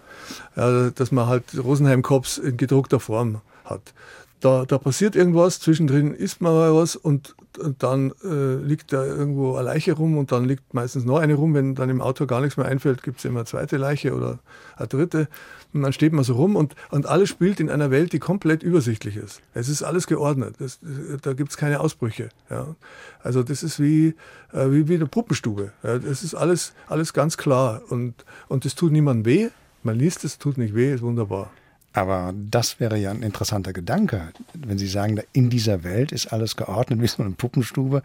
[0.56, 3.94] Ja, dass man halt Rosenheim Cops in gedruckter Form hat.
[4.40, 9.04] Da, da passiert irgendwas, zwischendrin isst man mal was und, und dann äh, liegt da
[9.04, 11.56] irgendwo eine Leiche rum und dann liegt meistens noch eine rum.
[11.56, 14.38] Wenn dann im Auto gar nichts mehr einfällt, gibt es immer eine zweite Leiche oder
[14.76, 15.28] eine dritte.
[15.74, 18.64] Und dann steht man so rum und, und alles spielt in einer Welt, die komplett
[18.64, 19.42] übersichtlich ist.
[19.54, 20.56] Es ist alles geordnet.
[20.60, 20.80] Das,
[21.22, 22.30] da gibt es keine Ausbrüche.
[22.50, 22.76] Ja.
[23.22, 24.16] Also das ist wie,
[24.54, 25.74] äh, wie, wie eine Puppenstube.
[25.84, 26.00] Ja.
[26.00, 27.82] Das ist alles, alles ganz klar.
[27.90, 28.14] Und,
[28.48, 29.50] und das tut niemandem weh.
[29.84, 31.52] Man liest es, tut nicht weh, ist wunderbar.
[31.94, 36.56] Aber das wäre ja ein interessanter Gedanke, wenn Sie sagen, in dieser Welt ist alles
[36.56, 38.04] geordnet wie so eine Puppenstube.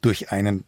[0.00, 0.64] Durch einen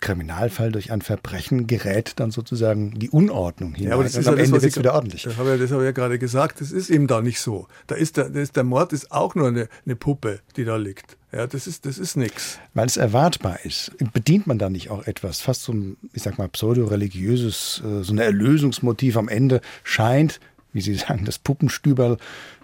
[0.00, 3.88] Kriminalfall, durch ein Verbrechen gerät dann sozusagen die Unordnung hinein.
[3.90, 5.22] Ja, aber das ist am ja Ende wird wieder ordentlich.
[5.22, 6.60] Das habe, ich, das habe ich ja gerade gesagt.
[6.60, 7.68] Das ist eben da nicht so.
[7.86, 11.16] Da ist der, ist, der Mord ist auch nur eine, eine Puppe, die da liegt.
[11.32, 12.58] Ja, das ist, das ist nichts.
[12.74, 13.92] Weil es erwartbar ist.
[14.12, 18.12] Bedient man da nicht auch etwas, fast so ein, ich sag mal, pseudo-religiöses, äh, so
[18.12, 20.40] ein Erlösungsmotiv am Ende scheint,
[20.72, 22.16] wie Sie sagen, das Puppenstüberl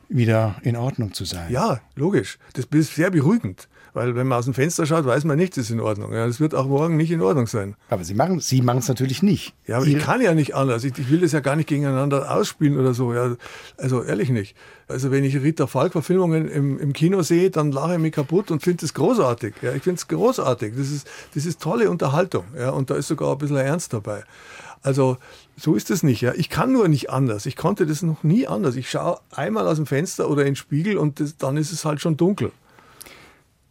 [0.08, 1.50] wieder in Ordnung zu sein.
[1.52, 2.38] Ja, logisch.
[2.54, 3.68] Das ist sehr beruhigend.
[3.96, 6.12] Weil wenn man aus dem Fenster schaut, weiß man, nichts ist in Ordnung.
[6.12, 7.76] Ja, das wird auch morgen nicht in Ordnung sein.
[7.88, 9.54] Aber Sie machen Sie machen es natürlich nicht.
[9.66, 10.84] Ja, aber Ihre ich kann ja nicht anders.
[10.84, 13.14] Ich, ich, will das ja gar nicht gegeneinander ausspielen oder so.
[13.14, 13.36] Ja,
[13.78, 14.54] also ehrlich nicht.
[14.86, 18.62] Also wenn ich Rita Falk-Verfilmungen im, im Kino sehe, dann lache ich mich kaputt und
[18.62, 19.54] finde es großartig.
[19.62, 20.74] Ja, ich finde es großartig.
[20.76, 22.44] Das ist, das ist tolle Unterhaltung.
[22.54, 24.24] Ja, und da ist sogar ein bisschen Ernst dabei.
[24.82, 25.16] Also
[25.56, 26.20] so ist es nicht.
[26.20, 26.34] Ja.
[26.34, 27.46] Ich kann nur nicht anders.
[27.46, 28.76] Ich konnte das noch nie anders.
[28.76, 31.86] Ich schaue einmal aus dem Fenster oder in den Spiegel und das, dann ist es
[31.86, 32.52] halt schon dunkel.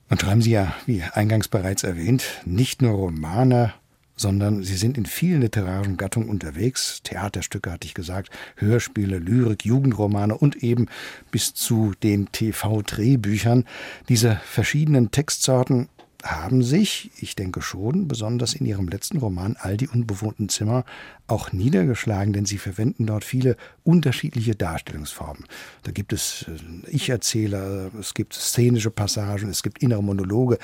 [0.10, 3.74] Und schreiben Sie ja, wie eingangs bereits erwähnt, nicht nur Romane,
[4.16, 7.02] sondern Sie sind in vielen literarischen Gattungen unterwegs.
[7.04, 10.88] Theaterstücke hatte ich gesagt, Hörspiele, Lyrik, Jugendromane und eben
[11.32, 13.66] bis zu den TV-Drehbüchern.
[14.08, 15.90] Diese verschiedenen Textsorten
[16.26, 20.84] haben sich, ich denke schon, besonders in ihrem letzten Roman All die unbewohnten Zimmer
[21.28, 25.46] auch niedergeschlagen, denn sie verwenden dort viele unterschiedliche Darstellungsformen.
[25.84, 30.58] Da gibt es äh, Ich-Erzähler, es gibt szenische Passagen, es gibt innere Monologe.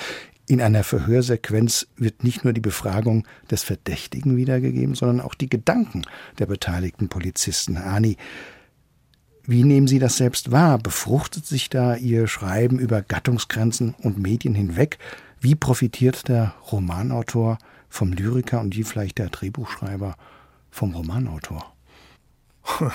[0.47, 6.03] In einer Verhörsequenz wird nicht nur die Befragung des Verdächtigen wiedergegeben, sondern auch die Gedanken
[6.39, 7.77] der beteiligten Polizisten.
[7.77, 8.17] Ani,
[9.45, 10.77] wie nehmen Sie das selbst wahr?
[10.77, 14.97] Befruchtet sich da Ihr Schreiben über Gattungsgrenzen und Medien hinweg?
[15.41, 17.57] Wie profitiert der Romanautor
[17.89, 20.15] vom Lyriker und wie vielleicht der Drehbuchschreiber
[20.69, 21.73] vom Romanautor?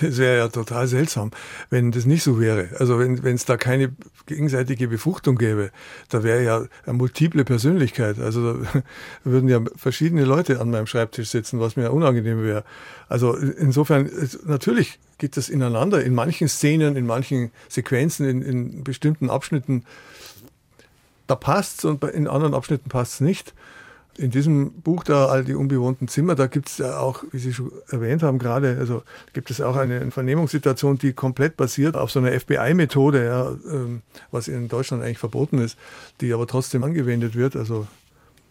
[0.00, 1.30] Das wäre ja total seltsam,
[1.70, 2.68] wenn das nicht so wäre.
[2.78, 3.92] Also wenn es da keine
[4.26, 5.70] gegenseitige Befruchtung gäbe,
[6.10, 8.18] da wäre ja eine multiple Persönlichkeit.
[8.20, 8.84] Also da
[9.24, 12.64] würden ja verschiedene Leute an meinem Schreibtisch sitzen, was mir unangenehm wäre.
[13.08, 14.10] Also insofern,
[14.44, 16.04] natürlich geht das ineinander.
[16.04, 19.84] In manchen Szenen, in manchen Sequenzen, in, in bestimmten Abschnitten
[21.28, 23.54] da passt es und in anderen Abschnitten passt es nicht.
[24.16, 27.54] In diesem Buch da, All die unbewohnten Zimmer, da gibt es ja auch, wie Sie
[27.54, 32.18] schon erwähnt haben gerade, also gibt es auch eine Vernehmungssituation, die komplett basiert auf so
[32.18, 35.78] einer FBI-Methode, ja, ähm, was in Deutschland eigentlich verboten ist,
[36.20, 37.86] die aber trotzdem angewendet wird, also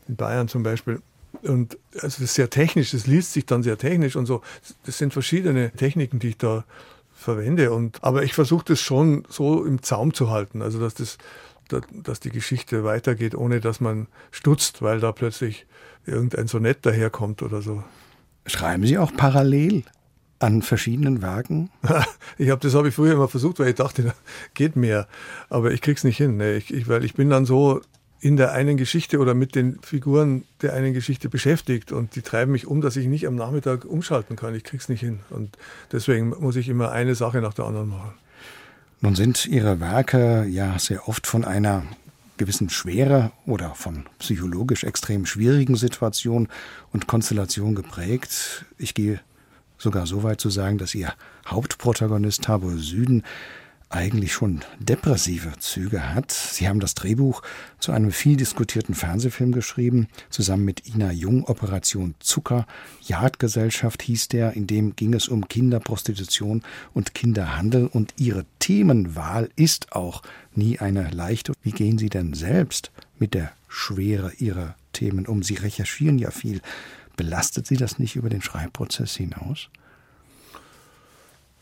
[0.07, 1.01] in Bayern zum Beispiel.
[1.41, 4.41] Und also das ist sehr technisch, das liest sich dann sehr technisch und so.
[4.85, 6.63] Das sind verschiedene Techniken, die ich da
[7.13, 7.71] verwende.
[7.73, 11.17] Und, aber ich versuche das schon so im Zaum zu halten, also dass das
[11.67, 15.65] dass die Geschichte weitergeht, ohne dass man stutzt, weil da plötzlich
[16.06, 17.84] irgendein Sonett daherkommt oder so.
[18.45, 19.84] Schreiben Sie auch parallel
[20.39, 21.69] an verschiedenen Werken?
[22.38, 24.13] ich habe das habe ich früher immer versucht, weil ich dachte, da
[24.53, 25.08] geht mehr,
[25.49, 26.56] aber ich krieg's nicht hin, ne?
[26.56, 27.82] ich, ich, weil ich bin dann so
[28.19, 32.51] in der einen Geschichte oder mit den Figuren der einen Geschichte beschäftigt und die treiben
[32.51, 34.56] mich um, dass ich nicht am Nachmittag umschalten kann.
[34.56, 35.58] Ich krieg's nicht hin und
[35.91, 38.13] deswegen muss ich immer eine Sache nach der anderen machen.
[38.99, 41.83] Nun sind Ihre Werke ja sehr oft von einer
[42.38, 46.47] gewissen Schwere oder von psychologisch extrem schwierigen Situation
[46.91, 48.65] und Konstellation geprägt.
[48.77, 49.19] Ich gehe
[49.77, 51.13] sogar so weit zu sagen, dass Ihr
[51.45, 53.23] Hauptprotagonist Tabor Süden
[53.89, 56.32] eigentlich schon depressive Züge hat.
[56.32, 57.41] Sie haben das Drehbuch
[57.80, 62.67] zu einem viel diskutierten Fernsehfilm geschrieben, zusammen mit Ina Jung, Operation Zucker.
[63.02, 69.93] Jagdgesellschaft hieß der, in dem ging es um Kinderprostitution und Kinderhandel und ihre Themenwahl ist
[69.93, 70.21] auch
[70.54, 71.54] nie eine leichte.
[71.62, 75.43] Wie gehen Sie denn selbst mit der Schwere Ihrer Themen um?
[75.43, 76.62] Sie recherchieren ja viel.
[77.15, 79.69] Belastet Sie das nicht über den Schreibprozess hinaus?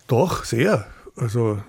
[0.08, 0.88] Doch, sehr.
[1.16, 1.62] Also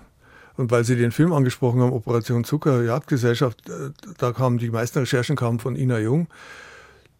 [0.57, 4.99] und weil Sie den Film angesprochen haben, Operation Zucker, Jagdgesellschaft, äh, da kamen die meisten
[4.99, 6.29] Recherchen kamen von Ina Jung,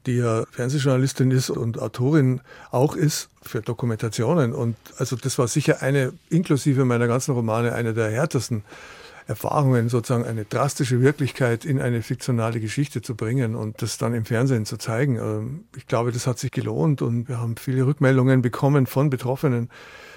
[0.07, 4.55] die ja Fernsehjournalistin ist und Autorin auch ist für Dokumentationen.
[4.55, 8.63] Und also das war sicher eine, inklusive meiner ganzen Romane, eine der härtesten
[9.27, 14.25] Erfahrungen, sozusagen eine drastische Wirklichkeit in eine fiktionale Geschichte zu bringen und das dann im
[14.25, 15.17] Fernsehen zu zeigen.
[15.17, 19.69] Ähm, ich glaube, das hat sich gelohnt und wir haben viele Rückmeldungen bekommen von Betroffenen.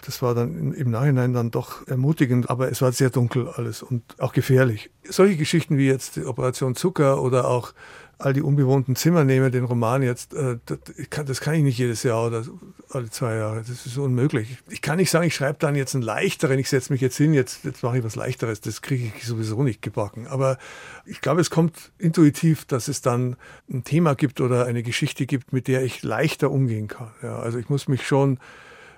[0.06, 4.04] Das war dann im Nachhinein dann doch ermutigend, aber es war sehr dunkel alles und
[4.20, 4.92] auch gefährlich.
[5.04, 7.74] Solche Geschichten wie jetzt die Operation Zucker oder auch
[8.20, 12.28] all die unbewohnten Zimmer nehme, den Roman jetzt, äh, das, kann, ich nicht jedes Jahr
[12.28, 12.44] oder
[12.90, 13.64] alle zwei Jahre.
[13.66, 14.58] Das ist unmöglich.
[14.70, 17.34] Ich kann nicht sagen, ich schreibe dann jetzt einen leichteren, ich setze mich jetzt hin,
[17.34, 18.60] jetzt, jetzt mache ich was leichteres.
[18.60, 20.28] Das kriege ich sowieso nicht gebacken.
[20.28, 20.58] Aber
[21.06, 23.38] ich glaube, es kommt intuitiv, dass es dann
[23.72, 27.12] ein Thema gibt oder eine Geschichte gibt, mit der ich leichter umgehen kann.
[27.24, 28.38] Ja, also ich muss mich schon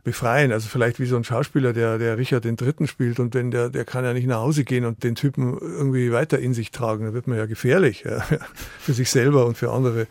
[0.03, 0.51] befreien.
[0.51, 3.69] Also vielleicht wie so ein Schauspieler, der, der Richard den Dritten spielt und wenn der,
[3.69, 7.05] der kann ja nicht nach Hause gehen und den Typen irgendwie weiter in sich tragen.
[7.05, 8.21] Da wird man ja gefährlich ja,
[8.79, 10.07] für sich selber und für andere.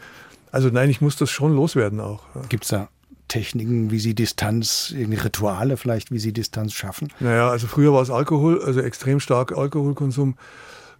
[0.53, 2.23] Also nein, ich muss das schon loswerden auch.
[2.35, 2.43] Ja.
[2.49, 2.89] Gibt es da
[3.29, 7.13] Techniken, wie Sie Distanz, Rituale vielleicht, wie Sie Distanz schaffen?
[7.21, 10.37] Naja, also früher war es Alkohol, also extrem stark Alkoholkonsum.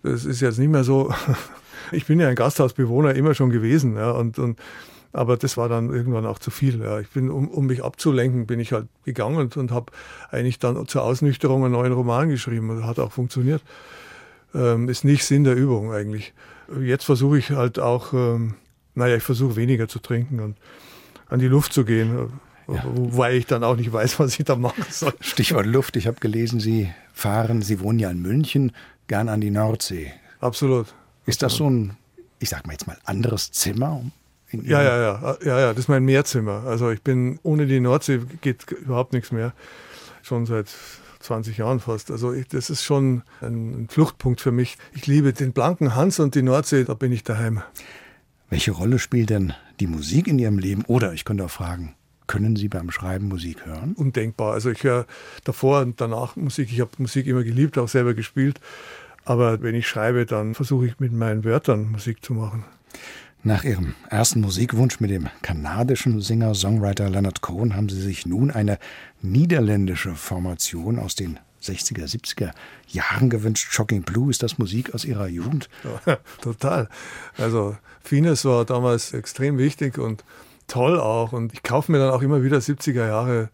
[0.03, 1.13] Das ist jetzt nicht mehr so.
[1.93, 3.97] Ich bin ja ein Gasthausbewohner immer schon gewesen.
[3.97, 4.61] Ja, und, und
[5.13, 6.81] Aber das war dann irgendwann auch zu viel.
[6.81, 7.01] Ja.
[7.01, 9.93] Ich bin, um, um mich abzulenken, bin ich halt gegangen und, und habe
[10.31, 12.69] eigentlich dann zur Ausnüchterung einen neuen Roman geschrieben.
[12.77, 13.63] Das hat auch funktioniert.
[14.55, 16.33] Ähm, ist nicht Sinn der Übung eigentlich.
[16.81, 18.55] Jetzt versuche ich halt auch, ähm,
[18.95, 20.57] naja, ich versuche weniger zu trinken und
[21.29, 22.31] an die Luft zu gehen.
[22.69, 22.85] Ja.
[22.85, 25.13] Wobei ich dann auch nicht weiß, was ich da machen soll.
[25.21, 25.97] Stichwort Luft.
[25.97, 28.73] Ich habe gelesen, Sie fahren, Sie wohnen ja in München,
[29.09, 30.13] gern an die Nordsee.
[30.41, 30.95] Absolut.
[31.27, 31.97] Ist das so ein,
[32.39, 34.03] ich sag mal jetzt mal, anderes Zimmer?
[34.53, 36.65] Ja, ja, ja, ja, ja, das ist mein Mehrzimmer.
[36.67, 39.53] Also ich bin, ohne die Nordsee geht überhaupt nichts mehr.
[40.23, 40.69] Schon seit
[41.21, 42.11] 20 Jahren fast.
[42.11, 44.79] Also ich, das ist schon ein Fluchtpunkt für mich.
[44.93, 47.63] Ich liebe den blanken Hans und die Nordsee, da bin ich daheim.
[48.49, 50.85] Welche Rolle spielt denn die Musik in Ihrem Leben?
[50.87, 51.95] Oder ich könnte auch fragen,
[52.27, 53.93] können Sie beim Schreiben Musik hören?
[53.95, 54.53] Undenkbar.
[54.53, 55.07] Also ich höre
[55.45, 56.71] davor und danach Musik.
[56.73, 58.61] Ich habe Musik immer geliebt, auch selber gespielt.
[59.25, 62.65] Aber wenn ich schreibe, dann versuche ich mit meinen Wörtern Musik zu machen.
[63.43, 68.79] Nach Ihrem ersten Musikwunsch mit dem kanadischen Singer-Songwriter Leonard Cohen haben Sie sich nun eine
[69.23, 72.51] niederländische Formation aus den 60er, 70er
[72.89, 73.73] Jahren gewünscht.
[73.73, 75.71] Shocking Blue, ist das Musik aus Ihrer Jugend?
[76.05, 76.91] Ja, total.
[77.39, 80.23] Also Fines war damals extrem wichtig und
[80.67, 81.33] toll auch.
[81.33, 83.49] Und ich kaufe mir dann auch immer wieder 70er Jahre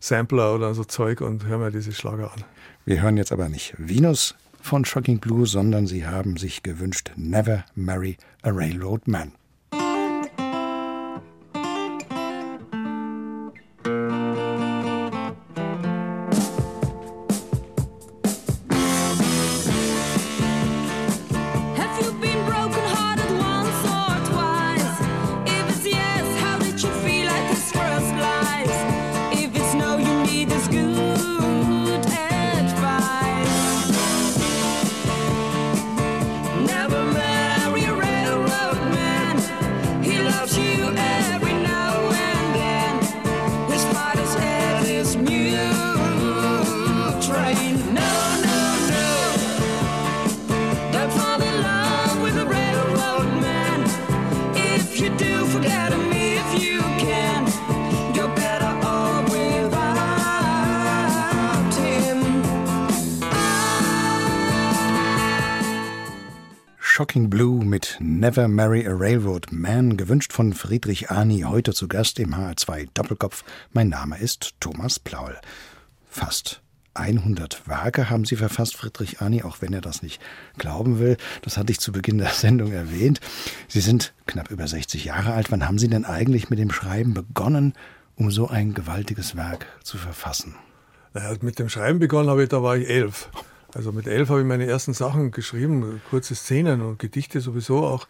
[0.00, 2.42] Sampler oder so Zeug und höre mir diese Schlager an.
[2.84, 7.64] Wir hören jetzt aber nicht Venus von Shocking Blue, sondern sie haben sich gewünscht Never
[7.74, 9.32] Marry a Railroad Man.
[68.38, 73.42] Never Marry a Railroad Man, gewünscht von Friedrich Arni, heute zu Gast im HR2 Doppelkopf.
[73.72, 75.36] Mein Name ist Thomas Plaul.
[76.08, 76.62] Fast
[76.94, 80.22] 100 Werke haben Sie verfasst, Friedrich Arni, auch wenn er das nicht
[80.56, 81.16] glauben will.
[81.42, 83.18] Das hatte ich zu Beginn der Sendung erwähnt.
[83.66, 85.50] Sie sind knapp über 60 Jahre alt.
[85.50, 87.72] Wann haben Sie denn eigentlich mit dem Schreiben begonnen,
[88.14, 90.54] um so ein gewaltiges Werk zu verfassen?
[91.12, 93.30] Naja, mit dem Schreiben begonnen habe ich, da war ich elf.
[93.74, 98.08] Also mit elf habe ich meine ersten Sachen geschrieben, kurze Szenen und Gedichte sowieso auch.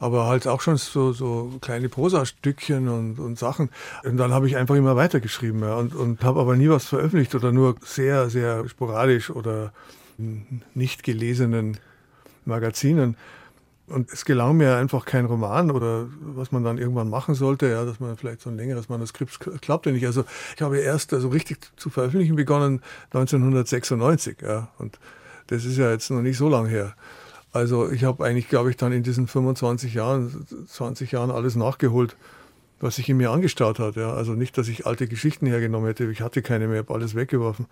[0.00, 3.70] Aber halt auch schon so, so kleine Prosastückchen und, und Sachen.
[4.04, 7.34] Und dann habe ich einfach immer weitergeschrieben ja, und, und habe aber nie was veröffentlicht
[7.34, 9.72] oder nur sehr, sehr sporadisch oder
[10.74, 11.78] nicht gelesenen
[12.44, 13.16] Magazinen.
[13.88, 17.84] Und es gelang mir einfach kein Roman oder was man dann irgendwann machen sollte, ja,
[17.84, 20.06] dass man vielleicht so ein längeres Manuskript klappte nicht.
[20.06, 20.24] Also
[20.56, 24.98] ich habe erst also richtig zu veröffentlichen begonnen 1996, ja, und
[25.46, 26.94] das ist ja jetzt noch nicht so lange her.
[27.52, 32.16] Also ich habe eigentlich, glaube ich, dann in diesen 25 Jahren, 20 Jahren alles nachgeholt,
[32.80, 33.96] was sich in mir angestaut hat.
[33.96, 34.12] Ja.
[34.12, 37.66] Also nicht, dass ich alte Geschichten hergenommen hätte, ich hatte keine mehr, habe alles weggeworfen,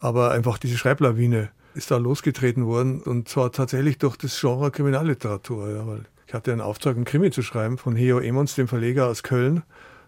[0.00, 5.70] aber einfach diese Schreiblawine ist da losgetreten worden und zwar tatsächlich durch das Genre Kriminalliteratur.
[5.70, 9.08] Ja, weil ich hatte einen Auftrag, einen Krimi zu schreiben von Heo Emons, dem Verleger
[9.08, 9.62] aus Köln,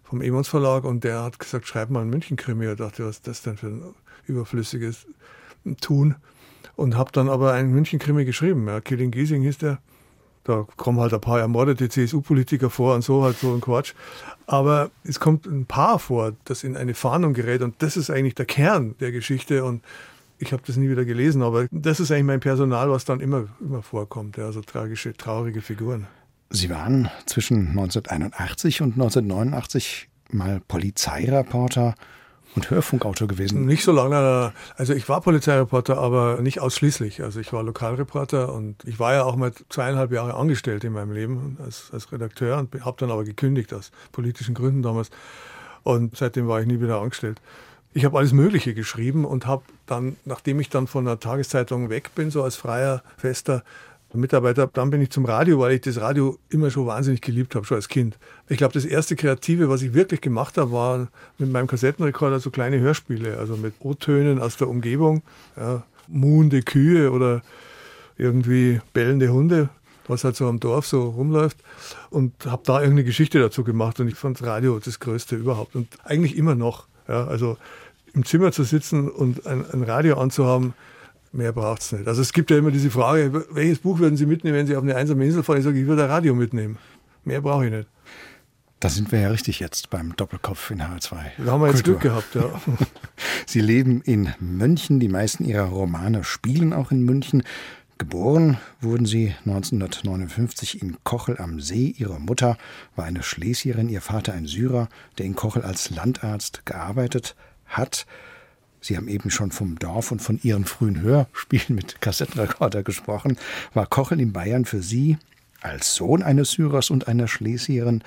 [0.05, 2.70] vom Emons Verlag und der hat gesagt, schreib mal einen München-Krimi.
[2.70, 3.94] Ich dachte, was ist das denn für ein
[4.27, 5.07] überflüssiges
[5.81, 6.14] Tun?
[6.77, 8.68] Und habe dann aber einen München-Krimi geschrieben.
[8.68, 9.79] Ja, Killing Giesing hieß der.
[10.47, 13.95] Da kommen halt ein paar ermordete CSU-Politiker vor und so, halt so ein Quatsch.
[14.47, 18.37] Aber es kommt ein Paar vor, das in eine Fahndung gerät und das ist eigentlich
[18.37, 19.83] der Kern der Geschichte und
[20.39, 23.49] ich habe das nie wieder gelesen, aber das ist eigentlich mein Personal, was dann immer,
[23.61, 26.07] immer vorkommt, ja, so tragische, traurige Figuren.
[26.51, 31.97] Sie waren zwischen 1981 und 1989 mal Polizeireporter
[32.57, 33.66] und Hörfunkautor gewesen.
[33.66, 37.23] Nicht so lange, also ich war Polizeireporter, aber nicht ausschließlich.
[37.23, 41.13] Also ich war Lokalreporter und ich war ja auch mal zweieinhalb Jahre angestellt in meinem
[41.13, 45.11] Leben als, als Redakteur und habe dann aber gekündigt aus politischen Gründen damals.
[45.83, 47.40] Und seitdem war ich nie wieder angestellt
[47.96, 52.15] ich habe alles Mögliche geschrieben und habe dann, nachdem ich dann von der Tageszeitung weg
[52.15, 53.65] bin, so als freier, fester
[54.15, 57.67] Mitarbeiter, dann bin ich zum Radio, weil ich das Radio immer schon wahnsinnig geliebt habe,
[57.67, 58.19] schon als Kind.
[58.48, 62.50] Ich glaube, das erste Kreative, was ich wirklich gemacht habe, war mit meinem Kassettenrekorder so
[62.50, 65.23] kleine Hörspiele, also mit O-Tönen aus der Umgebung,
[65.57, 67.42] ja, muhende Kühe oder
[68.17, 69.69] irgendwie bellende Hunde.
[70.09, 71.59] was halt so am Dorf so rumläuft
[72.11, 75.88] und habe da irgendeine Geschichte dazu gemacht und ich fand Radio das Größte überhaupt und
[76.04, 76.87] eigentlich immer noch.
[77.09, 77.57] Ja, also
[78.15, 80.75] im Zimmer zu sitzen und ein, ein Radio anzuhaben,
[81.37, 82.09] mehr braucht es nicht.
[82.09, 84.83] Also es gibt ja immer diese Frage, welches Buch würden Sie mitnehmen, wenn Sie auf
[84.83, 85.59] eine einsame Insel fahren?
[85.59, 86.79] Ich sage, ich würde ein Radio mitnehmen.
[87.25, 87.89] Mehr brauche ich nicht.
[88.81, 91.17] Da sind wir ja richtig jetzt beim Doppelkopf in H2.
[91.39, 92.61] Da haben wir jetzt Glück gehabt, ja.
[93.47, 95.01] Sie leben in München.
[95.01, 97.43] Die meisten Ihrer Romane spielen auch in München.
[97.99, 101.95] Geboren wurden sie 1959 in Kochel am See.
[101.97, 102.59] Ihre Mutter
[102.95, 107.35] war eine Schlesierin, ihr Vater ein Syrer, der in Kochel als Landarzt gearbeitet
[107.65, 108.07] hat.
[108.87, 113.37] Sie haben eben schon vom Dorf und von Ihren frühen Hörspielen mit Kassettenrekorder gesprochen.
[113.75, 115.19] War Kochel in Bayern für Sie
[115.61, 118.05] als Sohn eines Syrers und einer Schlesierin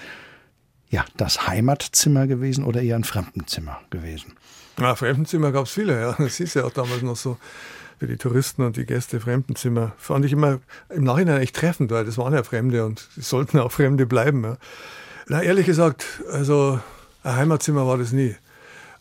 [0.90, 4.36] ja, das Heimatzimmer gewesen oder eher ein Fremdenzimmer gewesen?
[4.80, 6.16] Ja, Fremdenzimmer gab es viele, ja.
[6.18, 7.38] Das ist ja auch damals noch so
[8.00, 9.92] für die Touristen und die Gäste Fremdenzimmer.
[9.98, 13.60] Fand ich immer im Nachhinein echt treffend, weil das waren ja Fremde und sie sollten
[13.60, 14.46] auch Fremde bleiben.
[14.46, 14.58] Ja.
[15.28, 16.80] Na, ehrlich gesagt, also
[17.24, 18.38] ein Heimatzimmer war das nie.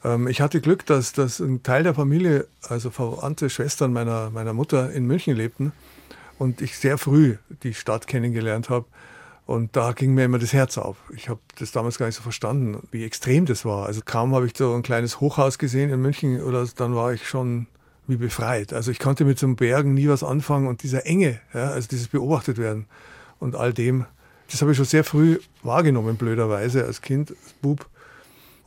[0.05, 4.53] Ähm, ich hatte Glück, dass, dass ein Teil der Familie, also verwandte Schwestern meiner, meiner
[4.53, 5.73] Mutter in München lebten
[6.39, 8.87] und ich sehr früh die Stadt kennengelernt habe.
[9.47, 10.99] Und da ging mir immer das Herz auf.
[11.17, 13.87] Ich habe das damals gar nicht so verstanden, wie extrem das war.
[13.87, 17.27] Also kaum habe ich so ein kleines Hochhaus gesehen in München oder dann war ich
[17.27, 17.67] schon
[18.07, 18.75] wie befreit.
[18.75, 21.89] Also ich konnte mit so einem Bergen nie was anfangen und dieser Enge, ja, also
[21.89, 22.87] dieses beobachtet werden
[23.39, 24.05] und all dem,
[24.51, 27.87] das habe ich schon sehr früh wahrgenommen, blöderweise als Kind, als Bub.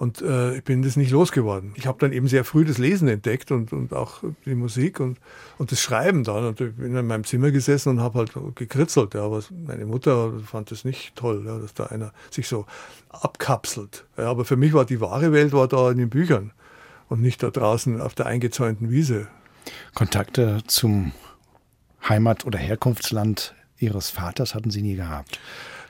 [0.01, 1.73] Und äh, ich bin das nicht losgeworden.
[1.75, 5.19] Ich habe dann eben sehr früh das Lesen entdeckt und, und auch die Musik und,
[5.59, 6.43] und das Schreiben dann.
[6.43, 9.13] Und ich bin in meinem Zimmer gesessen und habe halt gekritzelt.
[9.13, 12.65] Ja, aber meine Mutter fand das nicht toll, ja, dass da einer sich so
[13.09, 14.07] abkapselt.
[14.17, 16.51] Ja, aber für mich war die wahre Welt war da in den Büchern
[17.07, 19.27] und nicht da draußen auf der eingezäunten Wiese.
[19.93, 21.11] Kontakte zum
[22.09, 25.39] Heimat- oder Herkunftsland Ihres Vaters hatten Sie nie gehabt?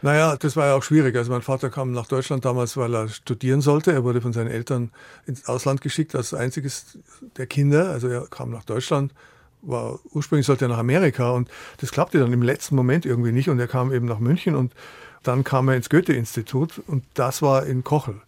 [0.01, 1.15] Naja, das war ja auch schwierig.
[1.15, 3.91] Also mein Vater kam nach Deutschland damals, weil er studieren sollte.
[3.91, 4.91] Er wurde von seinen Eltern
[5.27, 6.97] ins Ausland geschickt als einziges
[7.37, 7.89] der Kinder.
[7.89, 9.13] Also er kam nach Deutschland,
[9.61, 13.49] war ursprünglich sollte er nach Amerika und das klappte dann im letzten Moment irgendwie nicht
[13.49, 14.73] und er kam eben nach München und
[15.21, 18.21] dann kam er ins Goethe-Institut und das war in Kochel.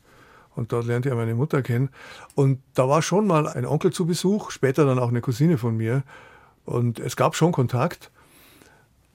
[0.55, 1.89] Und dort lernte er meine Mutter kennen.
[2.35, 5.75] Und da war schon mal ein Onkel zu Besuch, später dann auch eine Cousine von
[5.75, 6.03] mir.
[6.65, 8.11] Und es gab schon Kontakt.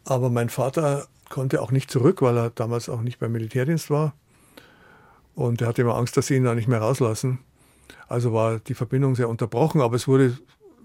[0.05, 4.15] Aber mein Vater konnte auch nicht zurück, weil er damals auch nicht beim Militärdienst war.
[5.35, 7.39] Und er hatte immer Angst, dass sie ihn da nicht mehr rauslassen.
[8.09, 10.39] Also war die Verbindung sehr unterbrochen, aber es wurde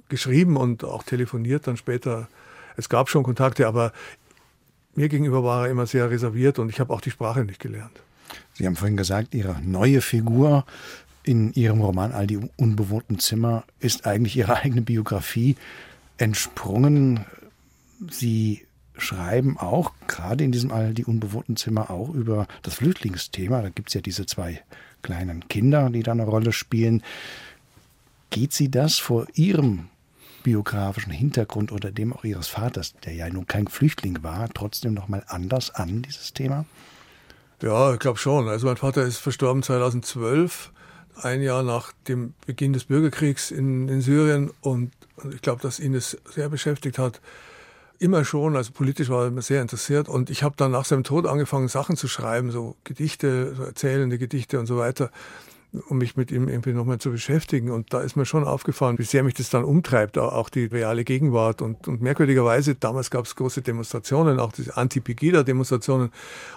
[0.09, 2.27] geschrieben und auch telefoniert dann später.
[2.75, 3.93] Es gab schon Kontakte, aber
[4.95, 8.03] mir gegenüber war er immer sehr reserviert und ich habe auch die Sprache nicht gelernt.
[8.53, 10.65] Sie haben vorhin gesagt, Ihre neue Figur
[11.23, 15.55] in Ihrem Roman All die unbewohnten Zimmer ist eigentlich Ihre eigene Biografie
[16.17, 17.25] entsprungen.
[18.09, 18.65] Sie
[18.97, 23.61] schreiben auch, gerade in diesem All die unbewohnten Zimmer, auch über das Flüchtlingsthema.
[23.61, 24.61] Da gibt es ja diese zwei
[25.01, 27.03] kleinen Kinder, die da eine Rolle spielen.
[28.29, 29.89] Geht Sie das vor Ihrem
[30.43, 35.23] biografischen Hintergrund oder dem auch Ihres Vaters, der ja nun kein Flüchtling war, trotzdem nochmal
[35.27, 36.65] anders an, dieses Thema?
[37.61, 38.49] Ja, ich glaube schon.
[38.49, 40.71] Also mein Vater ist verstorben 2012,
[41.21, 44.91] ein Jahr nach dem Beginn des Bürgerkriegs in, in Syrien und
[45.33, 47.21] ich glaube, dass ihn es sehr beschäftigt hat
[47.99, 50.09] immer schon, also politisch war er sehr interessiert.
[50.09, 54.17] Und ich habe dann nach seinem Tod angefangen, Sachen zu schreiben, so Gedichte, so erzählende
[54.17, 55.11] Gedichte und so weiter,
[55.87, 57.71] um mich mit ihm irgendwie nochmal zu beschäftigen.
[57.71, 61.03] Und da ist mir schon aufgefallen, wie sehr mich das dann umtreibt, auch die reale
[61.03, 61.61] Gegenwart.
[61.61, 66.11] Und, und merkwürdigerweise, damals gab es große Demonstrationen, auch diese Anti-Pegida-Demonstrationen.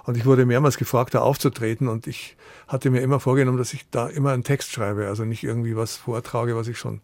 [0.04, 1.88] Und ich wurde mehrmals gefragt, da aufzutreten.
[1.88, 2.36] Und ich
[2.68, 5.96] hatte mir immer vorgenommen, dass ich da immer einen Text schreibe, also nicht irgendwie was
[5.96, 7.00] vortrage, was ich schon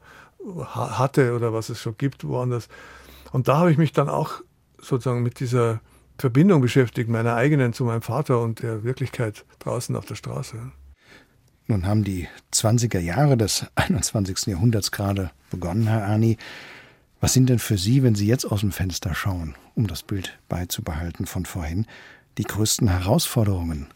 [0.66, 2.68] hatte oder was es schon gibt woanders.
[3.32, 4.42] Und da habe ich mich dann auch
[4.78, 5.80] sozusagen mit dieser
[6.18, 10.70] Verbindung beschäftigt, meiner eigenen zu meinem Vater und der Wirklichkeit draußen auf der Straße.
[11.66, 14.46] Nun haben die 20er Jahre des 21.
[14.46, 16.36] Jahrhunderts gerade begonnen, Herr Arni.
[17.20, 20.38] Was sind denn für Sie, wenn Sie jetzt aus dem Fenster schauen, um das Bild
[20.48, 21.86] beizubehalten von vorhin,
[22.36, 23.86] die größten Herausforderungen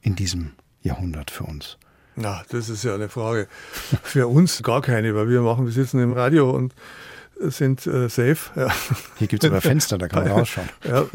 [0.00, 1.76] in diesem Jahrhundert für uns?
[2.14, 3.48] Na, das ist ja eine Frage.
[4.02, 6.74] Für uns gar keine, weil wir machen, wir sitzen im Radio und
[7.38, 8.38] sind äh, safe.
[8.56, 8.72] Ja.
[9.18, 10.68] Hier gibt es aber Fenster, da kann man rausschauen.
[10.84, 11.06] Ja.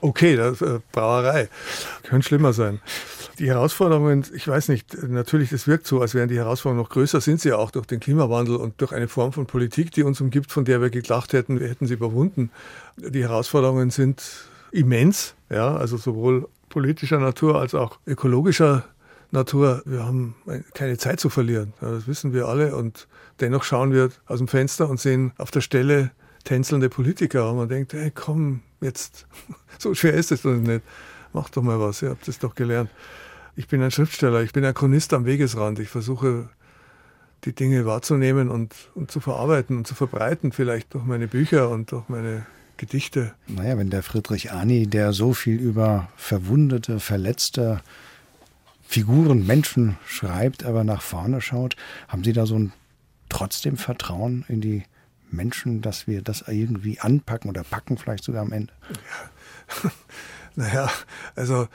[0.00, 1.48] Okay, das äh, Brauerei.
[2.02, 2.80] Könnte schlimmer sein.
[3.38, 7.20] Die Herausforderungen, ich weiß nicht, natürlich, das wirkt so, als wären die Herausforderungen noch größer,
[7.20, 10.20] sind sie ja auch durch den Klimawandel und durch eine Form von Politik, die uns
[10.20, 12.50] umgibt, von der wir gedacht hätten, wir hätten sie überwunden.
[12.96, 14.22] Die Herausforderungen sind
[14.72, 18.84] immens, ja, also sowohl politischer Natur als auch ökologischer
[19.30, 19.82] Natur.
[19.84, 20.34] Wir haben
[20.74, 23.06] keine Zeit zu verlieren, das wissen wir alle und
[23.40, 26.10] dennoch schauen wir aus dem Fenster und sehen auf der Stelle
[26.44, 29.26] tänzelnde Politiker und man denkt, hey komm, jetzt,
[29.78, 30.82] so schwer ist es doch nicht.
[31.32, 32.90] Mach doch mal was, ihr habt es doch gelernt.
[33.56, 35.78] Ich bin ein Schriftsteller, ich bin ein Chronist am Wegesrand.
[35.78, 36.48] Ich versuche
[37.44, 41.92] die Dinge wahrzunehmen und, und zu verarbeiten und zu verbreiten, vielleicht durch meine Bücher und
[41.92, 43.34] durch meine Gedichte.
[43.46, 47.80] Naja, wenn der Friedrich Ani, der so viel über verwundete, verletzte
[48.82, 51.76] Figuren, Menschen schreibt, aber nach vorne schaut,
[52.08, 52.72] haben Sie da so ein
[53.32, 54.84] trotzdem Vertrauen in die
[55.30, 58.72] Menschen, dass wir das irgendwie anpacken oder packen vielleicht sogar am Ende?
[59.82, 59.90] Ja.
[60.54, 60.90] naja,
[61.34, 61.66] also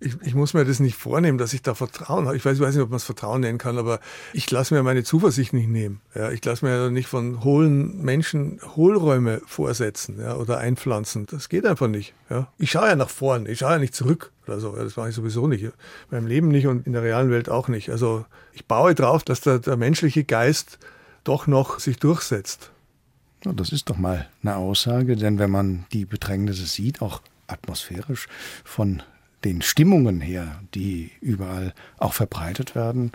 [0.00, 2.36] ich, ich, muss mir das nicht vornehmen, dass ich da Vertrauen habe.
[2.36, 4.00] Ich weiß, ich weiß nicht, ob man es Vertrauen nennen kann, aber
[4.32, 6.00] ich lasse mir meine Zuversicht nicht nehmen.
[6.14, 11.26] Ja, ich lasse mir nicht von hohlen Menschen Hohlräume vorsetzen ja, oder einpflanzen.
[11.26, 12.14] Das geht einfach nicht.
[12.30, 12.48] Ja.
[12.58, 14.74] Ich schaue ja nach vorn, ich schaue ja nicht zurück oder so.
[14.74, 15.64] Ja, das mache ich sowieso nicht.
[15.64, 15.72] In
[16.10, 17.90] meinem Leben nicht und in der realen Welt auch nicht.
[17.90, 18.24] Also
[18.54, 20.78] ich baue drauf, dass der, der menschliche Geist
[21.24, 22.70] doch noch sich durchsetzt.
[23.44, 28.28] Ja, das ist doch mal eine Aussage, denn wenn man die Bedrängnisse sieht, auch atmosphärisch
[28.64, 29.02] von
[29.44, 33.12] den Stimmungen her, die überall auch verbreitet werden,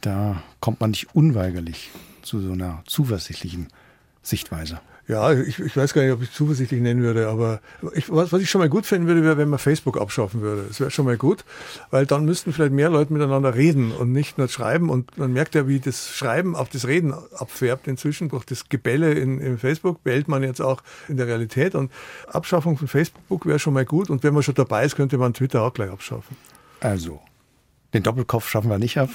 [0.00, 1.90] da kommt man nicht unweigerlich
[2.22, 3.68] zu so einer zuversichtlichen
[4.22, 4.80] Sichtweise.
[5.08, 7.60] Ja, ich, ich weiß gar nicht, ob ich zuversichtlich nennen würde, aber
[7.94, 10.66] ich, was, was ich schon mal gut finden würde, wäre, wenn man Facebook abschaffen würde.
[10.68, 11.46] Das wäre schon mal gut,
[11.90, 14.90] weil dann müssten vielleicht mehr Leute miteinander reden und nicht nur schreiben.
[14.90, 18.28] Und man merkt ja, wie das Schreiben auf das Reden abfärbt inzwischen.
[18.28, 21.74] Durch das Gebelle in, in Facebook bellt man jetzt auch in der Realität.
[21.74, 21.90] Und
[22.26, 24.10] Abschaffung von Facebook wäre schon mal gut.
[24.10, 26.36] Und wenn man schon dabei ist, könnte man Twitter auch gleich abschaffen.
[26.80, 27.18] Also,
[27.94, 29.10] den Doppelkopf schaffen wir nicht ab.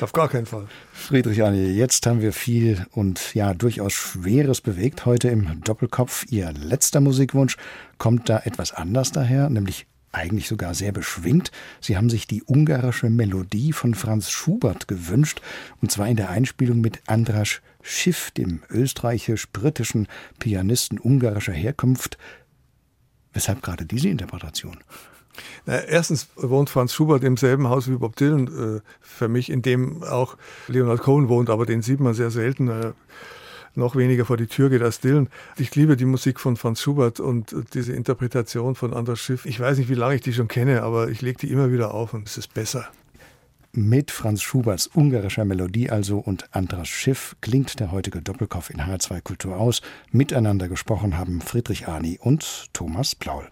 [0.00, 0.68] Auf gar keinen Fall.
[0.92, 6.26] Friedrich Arne, jetzt haben wir viel und ja, durchaus Schweres bewegt heute im Doppelkopf.
[6.28, 7.56] Ihr letzter Musikwunsch
[7.98, 11.50] kommt da etwas anders daher, nämlich eigentlich sogar sehr beschwingt.
[11.80, 15.40] Sie haben sich die ungarische Melodie von Franz Schubert gewünscht,
[15.80, 20.06] und zwar in der Einspielung mit Andras Schiff, dem österreichisch-britischen
[20.38, 22.18] Pianisten ungarischer Herkunft.
[23.32, 24.78] Weshalb gerade diese Interpretation?
[25.66, 29.62] Na, erstens wohnt Franz Schubert im selben Haus wie Bob Dylan äh, für mich, in
[29.62, 30.36] dem auch
[30.68, 32.68] Leonard Cohen wohnt, aber den sieht man sehr selten.
[32.68, 32.92] Äh,
[33.74, 35.28] noch weniger vor die Tür geht als Dylan.
[35.56, 39.46] Ich liebe die Musik von Franz Schubert und diese Interpretation von Anders Schiff.
[39.46, 41.94] Ich weiß nicht, wie lange ich die schon kenne, aber ich lege die immer wieder
[41.94, 42.88] auf und es ist besser.
[43.74, 49.22] Mit Franz Schuberts ungarischer Melodie also und Andras Schiff klingt der heutige Doppelkopf in H2
[49.22, 49.80] Kultur aus.
[50.10, 53.51] Miteinander gesprochen haben Friedrich Arni und Thomas Plaul.